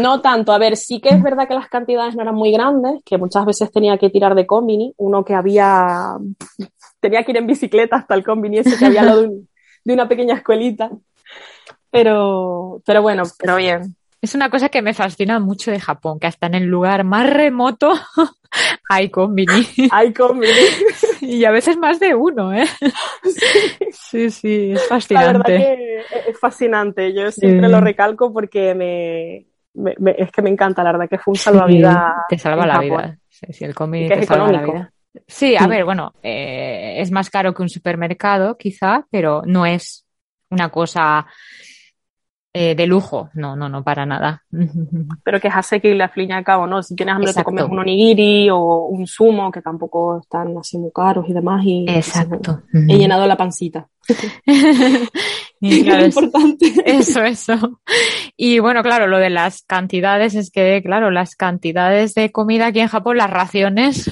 [0.00, 3.00] No tanto, a ver, sí que es verdad que las cantidades no eran muy grandes,
[3.04, 6.16] que muchas veces tenía que tirar de combini, uno que había,
[7.00, 9.48] tenía que ir en bicicleta hasta el combini ese que había al lado de, un-
[9.84, 10.90] de una pequeña escuelita.
[11.90, 13.96] Pero, pero bueno, pero bien.
[14.24, 17.28] Es una cosa que me fascina mucho de Japón, que hasta en el lugar más
[17.28, 17.92] remoto
[18.88, 19.66] hay combini.
[19.90, 20.52] Hay combini.
[21.20, 22.64] Y a veces más de uno, ¿eh?
[23.92, 25.56] Sí, sí, es La verdad fascinante.
[25.58, 25.98] que
[26.30, 27.12] es fascinante.
[27.12, 27.72] Yo siempre Sí.
[27.72, 31.36] lo recalco porque me, me- me- es que me encanta, la verdad que fue un
[31.38, 32.14] salvavidas.
[32.28, 32.88] Sí, te salva la Japón.
[32.88, 33.18] vida.
[33.28, 34.72] Sí, sí, el combini te es salva la económico.
[34.78, 34.92] vida.
[35.26, 40.06] Sí, a ver, bueno, eh, es más caro que un supermercado, quizá, pero no es
[40.50, 41.26] una cosa
[42.56, 43.28] eh, de lujo.
[43.34, 44.44] No, no, no, para nada.
[45.24, 46.82] Pero que es asequible al fin y al cabo, ¿no?
[46.82, 50.90] Si tienes hambre te comes un onigiri o un sumo, que tampoco están así muy
[50.94, 51.62] caros y demás.
[51.64, 52.62] Y Exacto.
[52.72, 53.88] He llenado la pancita.
[55.60, 56.72] Y claro, es- importante.
[56.84, 57.80] Eso, eso.
[58.36, 62.80] Y bueno, claro, lo de las cantidades es que, claro, las cantidades de comida aquí
[62.80, 64.10] en Japón, las raciones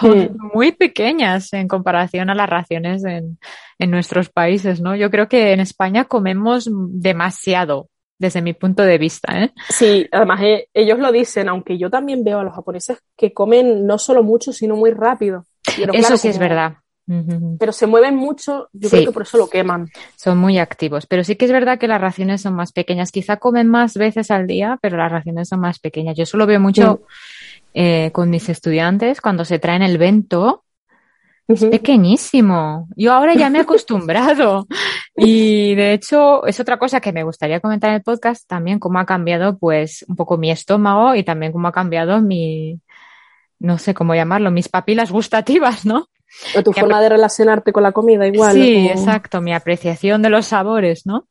[0.00, 0.30] son Sí.
[0.54, 3.38] muy pequeñas en comparación a las raciones en,
[3.78, 4.96] en nuestros países, ¿no?
[4.96, 9.52] Yo creo que en España comemos demasiado, desde mi punto de vista, ¿eh?
[9.68, 13.86] Sí, además eh, ellos lo dicen, aunque yo también veo a los japoneses que comen
[13.86, 15.44] no solo mucho, sino muy rápido.
[15.76, 16.74] Pero Eso claro, sí es verdad.
[17.58, 18.96] Pero se mueven mucho, yo Sí.
[18.98, 19.88] creo que por eso lo queman.
[20.14, 23.10] Son muy activos, pero sí que es verdad que las raciones son más pequeñas.
[23.10, 26.16] Quizá comen más veces al día, pero las raciones son más pequeñas.
[26.16, 27.00] Yo eso lo veo mucho
[27.74, 30.64] eh, con mis estudiantes cuando se traen el bento.
[31.48, 31.70] Ujú.
[31.70, 32.88] Pequeñísimo.
[32.96, 34.66] Yo ahora ya me he acostumbrado.
[35.16, 38.98] Y de hecho, es otra cosa que me gustaría comentar en el podcast también, cómo
[38.98, 42.80] ha cambiado pues un poco mi estómago y también cómo ha cambiado mi,
[43.58, 46.08] no sé cómo llamarlo, mis papilas gustativas, ¿no?
[46.56, 48.54] O tu forma de relacionarte con la comida igual.
[48.54, 51.26] Sí, exacto, mi apreciación de los sabores, ¿no?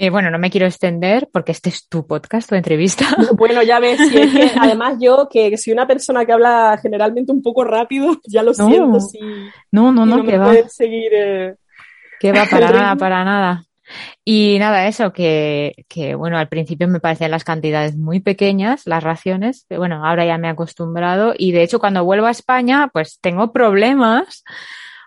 [0.00, 3.04] Eh, bueno, no me quiero extender porque este es tu podcast, tu entrevista.
[3.36, 7.32] Bueno, ya ves, si es que además yo, que soy una persona que habla generalmente
[7.32, 8.68] un poco rápido, ya lo No.
[8.68, 9.18] siento si
[9.72, 10.54] No, no, si no, no que me va.
[10.68, 11.10] seguir.
[11.12, 11.54] eh,
[12.20, 13.64] Que va para nada, para nada.
[14.24, 19.02] Y nada, eso, que, que bueno, al principio me parecían las cantidades muy pequeñas, las
[19.02, 22.90] raciones, pero bueno, ahora ya me he acostumbrado y de hecho cuando vuelvo a España,
[22.92, 24.44] pues tengo problemas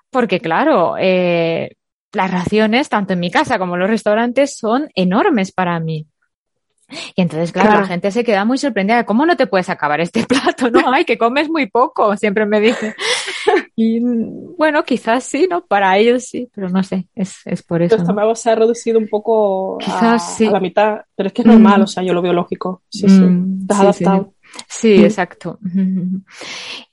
[0.09, 1.75] porque claro, eh,
[2.13, 6.07] las raciones, tanto en mi casa como en los restaurantes, son enormes para mí.
[7.15, 7.81] Y entonces, claro, Claro.
[7.83, 10.91] la gente se queda muy sorprendida cómo no te puedes acabar este plato, ¿no?
[10.91, 12.93] Ay, que comes muy poco, siempre me dicen.
[13.75, 13.99] Y
[14.57, 15.65] bueno, quizás sí, ¿no?
[15.65, 17.95] Para ellos sí, pero no sé, es, es por eso.
[17.95, 18.03] ¿no?
[18.03, 20.45] estómago se ha reducido un poco a, sí.
[20.45, 21.83] a la mitad, pero es que es normal, Mm.
[21.83, 22.83] o sea, yo lo veo lógico.
[22.89, 23.19] Sí, sí.
[23.21, 24.33] Mm, has sí, adaptado.
[24.67, 25.05] Sí, Mm.
[25.05, 25.59] exacto.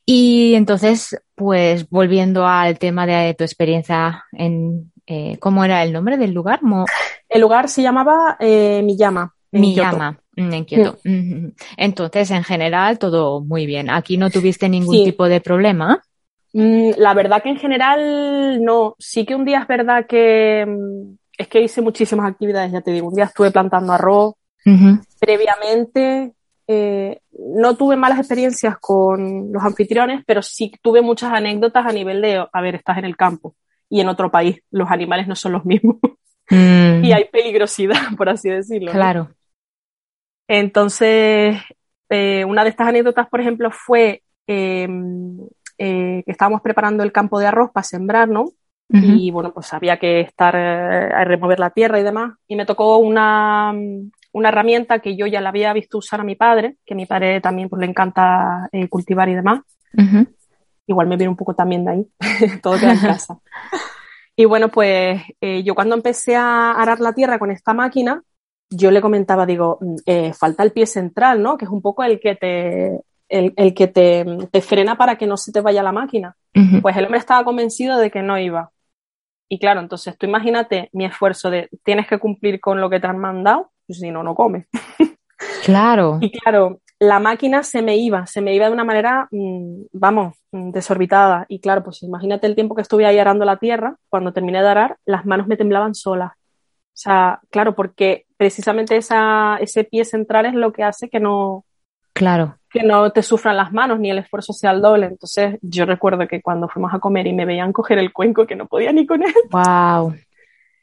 [0.07, 6.17] Y entonces, pues volviendo al tema de tu experiencia en, eh, ¿cómo era el nombre
[6.19, 6.63] del lugar?
[6.63, 6.85] Mo-
[7.29, 9.35] El lugar se llamaba eh, Miyama.
[9.53, 9.61] en.
[9.63, 10.99] Miyama, mm, en Kioto.
[11.05, 11.53] Ujú.
[11.77, 13.89] Entonces, en general, todo muy bien.
[13.91, 15.05] Aquí no tuviste ningún Sí.
[15.05, 16.03] tipo de problema.
[16.53, 18.95] Mm, la verdad que en general no.
[18.99, 22.91] Sí que un día es verdad que mm, es que hice muchísimas actividades, ya te
[22.91, 23.09] digo.
[23.09, 24.35] Un día estuve plantando arroz.
[25.19, 26.33] Previamente
[26.67, 27.21] eh,
[27.57, 32.45] no tuve malas experiencias con los anfitriones, pero sí tuve muchas anécdotas a nivel de,
[32.53, 33.55] a ver, estás en el campo
[33.91, 34.61] y en otro país.
[34.71, 35.97] Los animales no son los mismos.
[36.51, 37.05] Mm.
[37.05, 38.91] y hay peligrosidad, por así decirlo.
[38.91, 39.29] Claro.
[40.49, 41.61] Entonces,
[42.09, 45.39] eh, una de estas anécdotas, por ejemplo, fue em,
[45.77, 48.47] eh, que estábamos preparando el campo de arroz para sembrar, ¿no?
[48.91, 52.33] Y bueno, pues había que estar eh, a remover la tierra y demás.
[52.47, 53.75] Y me tocó una,
[54.33, 57.05] una herramienta que yo ya la había visto usar a mi padre, que a mi
[57.05, 59.61] padre también pues, le encanta cultivar y demás.
[60.89, 62.07] Igual me viene un poco también de ahí,
[62.63, 63.39] todo queda en casa.
[64.35, 65.23] y bueno, pues
[65.63, 68.25] yo cuando empecé a arar la tierra con esta máquina,
[68.71, 71.57] yo le comentaba, digo, mm, eh, falta el pie central, ¿no?
[71.57, 75.37] Que es un poco el que te, el, que te, te, frena para que no
[75.37, 76.37] se te vaya la máquina.
[76.83, 78.73] Pues el hombre estaba convencido de que no iba.
[79.49, 83.07] Y claro, entonces tú imagínate mi esfuerzo de tienes que cumplir con lo que te
[83.07, 84.67] han mandado, pues si no, no comes.
[85.65, 86.19] Claro.
[86.21, 90.35] y claro, la máquina se me iba, se me iba de una manera, mm, vamos,
[90.53, 91.47] mm, desorbitada.
[91.49, 94.69] Y claro, pues imagínate el tiempo que estuve ahí arando la tierra, cuando terminé de
[94.69, 96.33] arar, las manos me temblaban solas.
[96.33, 101.65] O sea, claro, porque precisamente esa, ese pie central es lo que hace que no,
[102.13, 102.57] claro.
[102.71, 105.07] que no te sufran las manos ni el esfuerzo sea el doble.
[105.07, 108.57] Entonces, yo recuerdo que cuando fuimos a comer y me veían coger el cuenco que
[108.57, 109.35] no podía ni con él.
[109.53, 110.17] Wow.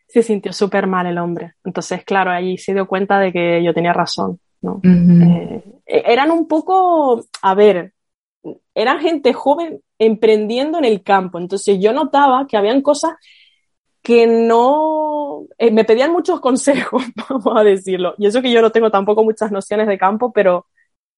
[0.07, 1.55] Se sintió súper mal el hombre.
[1.65, 4.39] Entonces, claro, allí se dio cuenta de que yo tenía razón.
[4.65, 4.81] ¿No?
[4.83, 7.93] Eh, eran un poco, a ver,
[8.73, 11.39] eran gente joven emprendiendo en el campo.
[11.39, 13.13] Entonces yo notaba que habían cosas
[14.01, 18.15] que no eh, me pedían muchos consejos, vamos a decirlo.
[18.17, 20.67] Y eso que yo no tengo tampoco muchas nociones de campo, pero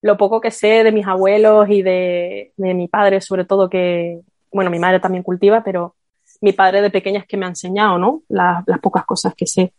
[0.01, 4.69] lo poco que sé de mis abuelos y de, mi padre, sobre todo que, bueno,
[4.69, 5.95] mi madre también cultiva, pero
[6.39, 8.21] mi padre de pequeña es que me ha enseñado, ¿no?
[8.29, 9.73] las pocas cosas que sé.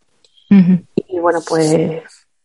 [0.50, 2.02] Y bueno, pues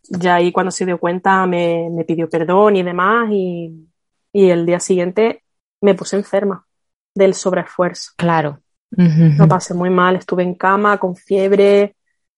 [0.09, 3.87] ya ahí cuando se dio cuenta me, me pidió perdón y demás y,
[4.31, 5.43] y el día siguiente
[5.81, 6.65] me puse enferma
[7.13, 8.11] del sobreesfuerzo.
[8.17, 8.59] Claro.
[8.95, 11.95] Lo pasé muy mal, estuve en cama con fiebre.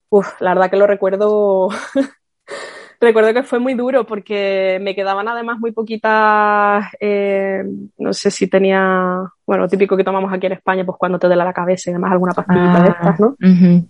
[0.09, 1.69] Uf, la verdad que lo recuerdo.
[3.01, 6.85] recuerdo que fue muy duro porque me quedaban además muy poquitas.
[6.99, 7.63] Eh,
[7.97, 9.21] no sé si tenía.
[9.45, 11.93] Bueno, lo típico que tomamos aquí en España, pues cuando te duele la cabeza y
[11.93, 13.35] además alguna pastillita de estas, ¿no?
[13.41, 13.83] Ah,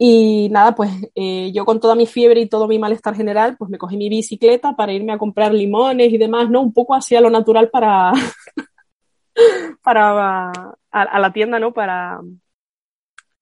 [0.00, 3.68] y nada, pues eh, yo con toda mi fiebre y todo mi malestar general, pues
[3.68, 6.62] me cogí mi bicicleta para irme a comprar limones y demás, ¿no?
[6.62, 8.12] Un poco hacia lo natural para,
[9.82, 10.52] para
[10.92, 11.72] a, la tienda, ¿no?
[11.72, 12.20] Para,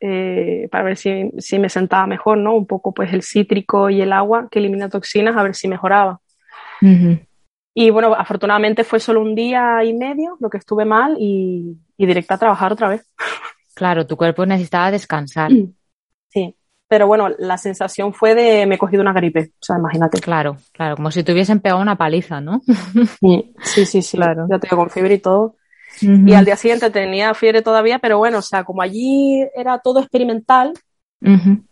[0.00, 2.54] eh, para ver si, si, me sentaba mejor, ¿no?
[2.54, 6.20] Un poco pues el cítrico y el agua que elimina toxinas, a ver si mejoraba.
[7.74, 12.06] Y bueno, afortunadamente fue solo un día y medio lo que estuve mal y, y
[12.06, 13.06] directa a trabajar otra vez.
[13.74, 15.50] Claro, tu cuerpo necesitaba descansar.
[16.88, 20.20] pero bueno, la sensación fue de me he cogido una gripe, o sea, imagínate.
[20.20, 22.60] Claro, claro, como si te hubiesen pegado una paliza, ¿no?
[23.20, 24.16] Sí, sí, sí, sí.
[24.16, 24.46] claro.
[24.50, 25.56] Ya tengo con fiebre y todo.
[26.00, 30.00] Y al día siguiente tenía fiebre todavía, pero bueno, o sea, como allí era todo
[30.00, 30.74] experimental,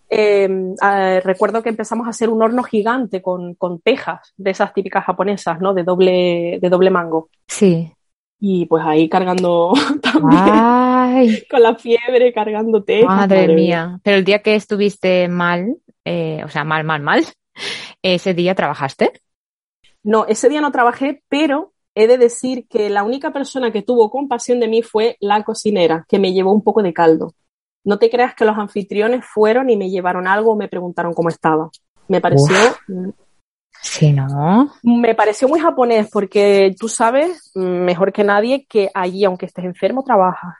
[0.08, 0.74] em,
[1.22, 5.60] recuerdo que empezamos a hacer un horno gigante con, con, tejas de esas típicas japonesas,
[5.60, 5.74] ¿no?
[5.74, 7.28] De doble, de doble mango.
[7.46, 7.92] Sí.
[8.40, 10.54] Y pues ahí cargando también,
[11.50, 13.06] con la fiebre, cargando tejas.
[13.06, 13.98] Madre, mía.
[14.02, 17.24] Pero el día que estuviste mal, eh, o sea, mal, mal, mal,
[18.02, 19.12] ¿ese día trabajaste?
[20.02, 24.10] No, ese día no trabajé, pero he de decir que la única persona que tuvo
[24.10, 27.34] compasión de mí fue la cocinera, que me llevó un poco de caldo.
[27.84, 31.28] No te creas que los anfitriones fueron y me llevaron algo o me preguntaron cómo
[31.28, 31.70] estaba.
[32.08, 32.56] Me pareció.
[33.82, 34.72] Sí, ¿no?
[34.82, 40.02] Me pareció muy japonés porque tú sabes mejor que nadie que allí, aunque estés enfermo,
[40.02, 40.54] trabajas.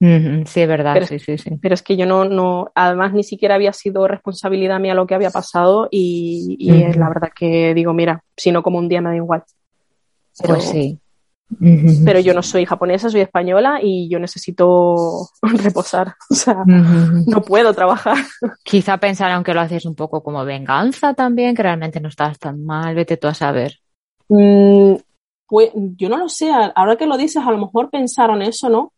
[0.00, 1.50] Sí, es verdad, sí, sí, sí.
[1.60, 5.14] Pero es que yo no, no, además ni siquiera había sido responsabilidad mía lo que
[5.14, 9.10] había pasado y, y la verdad que digo, mira, si no como un día me
[9.10, 9.44] da igual.
[10.44, 10.98] Pues sí.
[12.04, 16.14] Pero yo no soy japonesa, soy española y yo necesito reposar.
[16.30, 18.18] O sea, no puedo trabajar.
[18.62, 22.64] Quizá pensaron que lo haces un poco como venganza también, que realmente no estabas tan
[22.64, 23.78] mal, vete tú a saber.
[24.28, 24.96] Mm,
[25.46, 28.92] pues yo no lo sé, ahora que lo dices, a lo mejor pensaron eso, ¿no?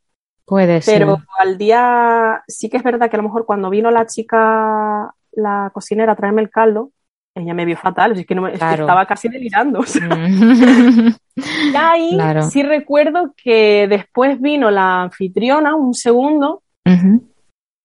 [0.51, 0.98] Puede ser.
[0.98, 5.14] Pero al día, sí que es verdad que a lo mejor cuando vino la chica,
[5.30, 6.90] la cocinera a traerme el caldo,
[7.36, 9.78] ella me vio fatal, es que, no estaba casi delirando.
[9.80, 11.07] Mm.
[11.36, 12.18] y ahí
[12.51, 16.64] sí recuerdo que después vino la anfitriona un segundo,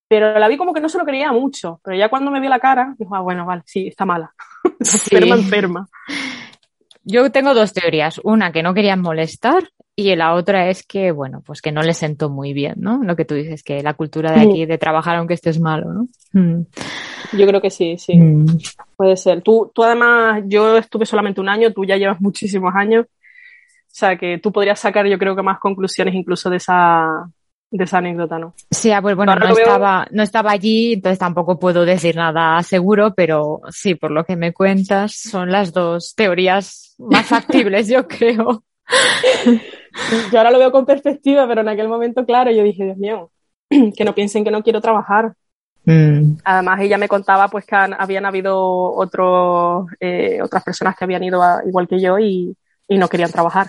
[0.10, 1.80] pero la vi como que no se lo creía mucho.
[1.84, 4.34] Pero ya cuando me vio la cara, dijo, ah, bueno, vale, sí, está mala.
[4.80, 5.88] enferma, enferma.
[7.04, 8.20] Yo tengo dos teorías.
[8.24, 11.94] Una, que no querían molestar y la otra es que, bueno, pues que no le
[11.94, 13.02] sentó muy bien, ¿no?
[13.04, 16.08] Lo que tú dices, que la cultura de aquí de trabajar aunque estés malo, ¿no?
[16.34, 16.66] Mm.
[17.38, 18.18] Yo creo que sí, sí.
[18.18, 18.46] Mm.
[18.98, 19.42] Puede ser.
[19.42, 23.06] Tú, tú además, yo estuve solamente un año, tú ya llevas muchísimos años.
[23.06, 27.30] O sea, que tú podrías sacar, yo creo que más conclusiones incluso de esa,
[27.72, 28.54] de esa anécdota, ¿no?
[28.70, 33.14] Sí, ah, pues bueno, no estaba, no estaba allí, entonces tampoco puedo decir nada seguro,
[33.16, 38.66] pero sí, por lo que me cuentas, son las dos teorías más factibles, yo creo.
[40.32, 43.32] Yo ahora lo veo con perspectiva, pero en aquel momento, claro, yo dije, Dios mío,
[43.70, 45.34] que no piensen que no quiero trabajar.
[45.86, 46.38] Mm.
[46.44, 51.42] Además, ella me contaba pues que habían habido otros, eh, otras personas que habían ido
[51.66, 52.56] igual que yo y,
[52.90, 53.68] no querían trabajar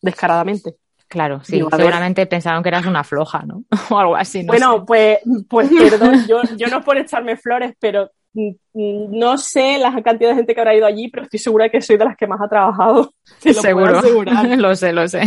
[0.00, 0.76] descaradamente.
[1.06, 3.64] Claro, sí, seguramente pensaron que eras una floja, ¿no?
[3.90, 4.44] o algo así.
[4.44, 10.30] bueno, pues, pues perdón, yo, yo no por echarme flores, pero no sé la cantidad
[10.30, 12.40] de gente que habrá ido allí, pero estoy segura que soy de las que más
[12.40, 13.12] ha trabajado.
[13.44, 14.00] lo Seguro.
[14.56, 15.22] lo sé, lo sé.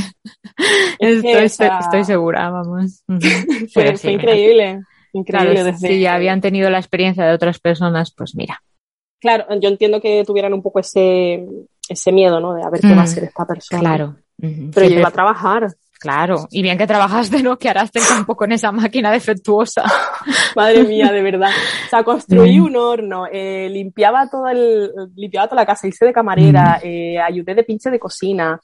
[1.00, 3.04] estoy, segura, vamos.
[3.74, 4.82] fue, increíble.
[5.14, 5.74] Increíble.
[5.74, 8.62] Si ya habían tenido la experiencia de otras personas, pues mira.
[9.20, 11.46] Claro, yo entiendo que tuvieran un poco ese,
[11.88, 12.56] ese miedo, ¿no?
[12.56, 13.82] De a ver qué va a ser esta persona.
[13.82, 14.16] Claro.
[14.38, 15.68] Pero yo iba a trabajar.
[16.02, 17.60] Claro, y bien que trabajaste, ¿no?
[17.60, 19.84] Que harás un poco con esa máquina defectuosa.
[20.56, 21.52] Madre mía, de verdad.
[21.86, 22.64] O sea, construí mm.
[22.64, 26.88] un horno, eh, limpiaba todo el, limpiaba toda la casa, hice de camarera, mm.
[26.88, 28.60] eh, ayudé de pinche de cocina,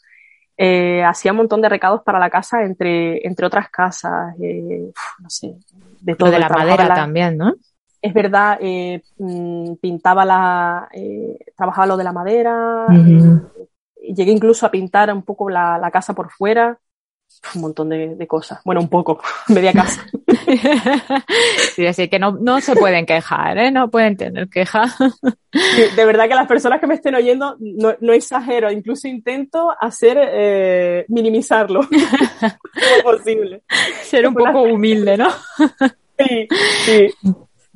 [0.58, 5.30] eh, hacía un montón de recados para la casa entre, entre otras casas, eh, no
[5.30, 5.54] sé,
[6.02, 6.30] de todo.
[6.30, 7.54] Lo de la madera también, ¿no?
[8.02, 12.88] Es verdad, eh, mm, pintaba la, eh, trabajaba lo de la madera,
[14.02, 16.80] llegué incluso a pintar un poco la, la casa por fuera
[17.56, 18.60] un montón de, cosas.
[18.64, 20.06] Bueno, un poco, media casa.
[21.76, 23.72] sí, así que no, no se pueden quejar, ¿eh?
[23.72, 24.86] No pueden tener queja.
[25.96, 30.18] de verdad que las personas que me estén oyendo, no, no exagero, incluso intento hacer,
[30.20, 31.82] eh, minimizarlo.
[31.90, 33.64] como posible.
[34.04, 35.30] Ser un poco humilde, ¿no?
[36.18, 36.48] sí,
[36.86, 37.14] sí.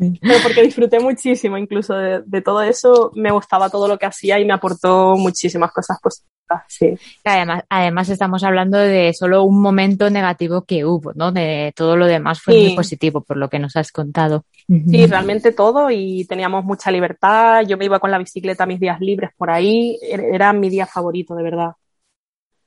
[0.21, 4.45] Pero porque disfruté muchísimo incluso de, todo eso, me gustaba todo lo que hacía y
[4.45, 6.95] me aportó muchísimas cosas positivas, sí.
[7.23, 11.31] Además, además estamos hablando de solo un momento negativo que hubo, ¿no?
[11.31, 14.45] De todo lo demás fue muy positivo por lo que nos has contado.
[14.67, 18.99] Sí, realmente todo y teníamos mucha libertad, yo me iba con la bicicleta mis días
[18.99, 21.71] libres por ahí, er, era mi día favorito, de verdad.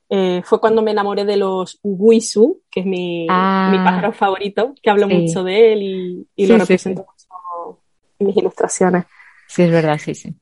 [0.09, 3.70] Eh, fue cuando me enamoré de los Uguisu, que es mi, ah.
[3.72, 7.07] mi pájaro favorito, que hablo mucho de él y, y lo represento
[8.18, 9.04] mis ilustraciones.
[9.46, 10.34] Sí, es verdad, sí, sí.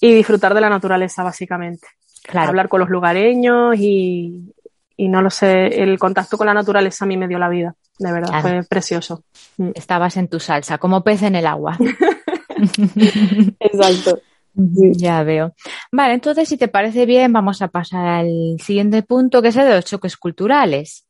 [0.00, 1.86] Y disfrutar de la naturaleza, básicamente.
[2.24, 2.48] Claro.
[2.48, 4.54] Hablar con los lugareños y,
[4.96, 7.74] y no lo sé, el contacto con la naturaleza a mí me dio la vida,
[7.98, 9.24] de verdad, fue precioso.
[9.56, 9.70] Mm.
[9.74, 11.76] Estabas en tu salsa, como pez en el agua.
[13.60, 14.20] Exacto.
[14.54, 15.54] Ya veo.
[15.90, 19.66] Vale, entonces si te parece bien, vamos a pasar al siguiente punto, que es el
[19.66, 21.06] de los choques culturales.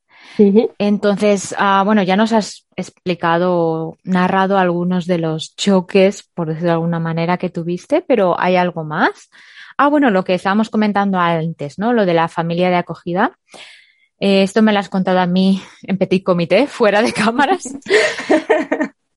[0.78, 6.72] Entonces, ah, bueno, ya nos has explicado, narrado algunos de los choques, por decirlo de
[6.74, 9.30] alguna manera, que tuviste, pero ¿hay algo más?
[9.76, 11.92] Ah, bueno, lo que estábamos comentando antes, ¿no?
[11.92, 13.38] Lo de la familia de acogida.
[14.20, 17.64] Eh, esto me lo has contado a mí en petit comité, fuera de cámaras.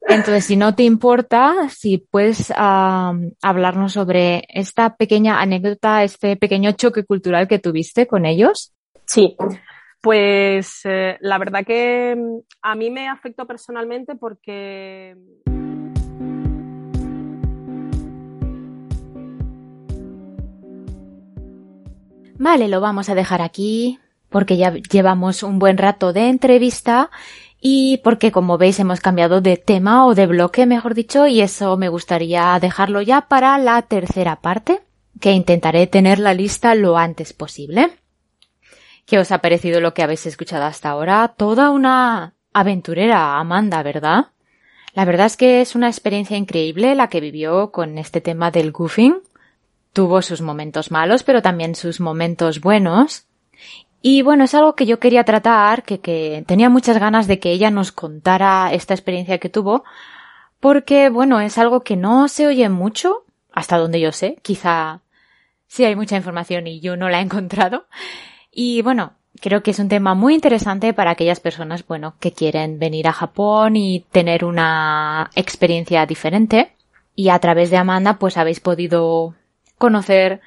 [0.08, 7.04] Entonces, si no te importa, si puedes hablarnos sobre esta pequeña anécdota, este pequeño choque
[7.04, 8.72] cultural que tuviste con ellos.
[9.08, 9.36] Sí,
[10.06, 15.18] pues eh, la verdad que mm, a mí me afectó personalmente porque...
[22.38, 23.98] Vale, lo vamos a dejar aquí
[24.30, 27.10] porque ya llevamos un buen rato de entrevista
[27.60, 31.78] y porque como veis hemos cambiado de tema o de bloque, mejor dicho, y eso
[31.78, 34.84] me gustaría dejarlo ya para la tercera parte,
[35.20, 38.05] que intentaré tener la lista lo antes posible.
[39.06, 41.28] ¿Qué os ha parecido lo que habéis escuchado hasta ahora?
[41.38, 44.28] Toda una aventurera, Amanda, ¿verdad?
[44.94, 48.72] La verdad es que es una experiencia increíble la que vivió con este tema del
[48.72, 49.22] goofing.
[49.94, 53.26] Tuvo sus momentos malos, pero también sus momentos buenos.
[54.02, 57.52] Y bueno, es algo que yo quería tratar, que, que tenía muchas ganas de que
[57.52, 59.84] ella nos contara esta experiencia que tuvo,
[60.60, 65.02] porque bueno, es algo que no se oye mucho, hasta donde yo sé, quizá
[65.68, 67.86] sí hay mucha información y yo no la he encontrado.
[68.58, 72.80] Y bueno, creo que es un tema muy interesante para aquellas personas, bueno, que quieren
[72.80, 76.72] venir a Japón y tener una experiencia diferente.
[77.16, 79.36] Y a través de Amanda, pues habéis podido
[79.78, 80.40] conocer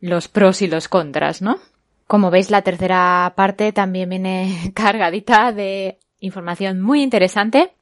[0.00, 1.58] los pros y los contras, ¿no?
[2.06, 7.74] Como veis, la tercera parte también viene cargadita de información muy interesante.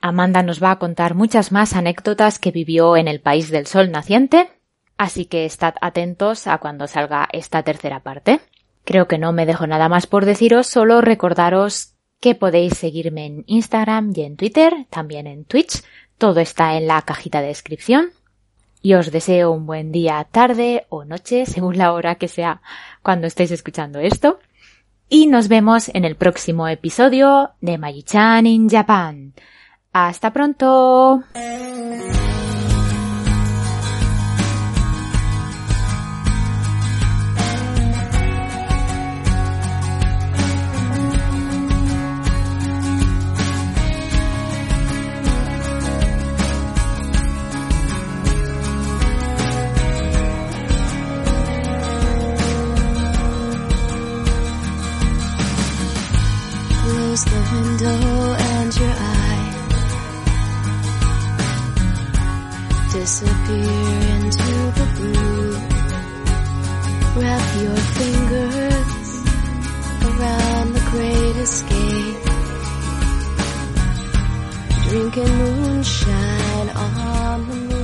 [0.00, 3.90] Amanda nos va a contar muchas más anécdotas que vivió en el país del sol
[3.90, 4.48] naciente,
[4.96, 8.40] así que estad atentos a cuando salga esta tercera parte
[8.88, 13.44] Creo que no me dejo nada más por deciros, solo recordaros que podéis seguirme en
[13.46, 15.82] Instagram y en Twitter, también en Twitch.
[16.16, 18.12] Todo está en la cajita de descripción.
[18.80, 22.62] Y os deseo un buen día, tarde o noche, según la hora que sea
[23.02, 24.38] cuando estéis escuchando esto.
[25.10, 29.34] Y nos vemos en el próximo episodio de Magichan in Japan.
[29.92, 31.24] Hasta pronto.
[71.48, 72.24] Escape.
[74.88, 77.77] Drinking moonshine on the moon.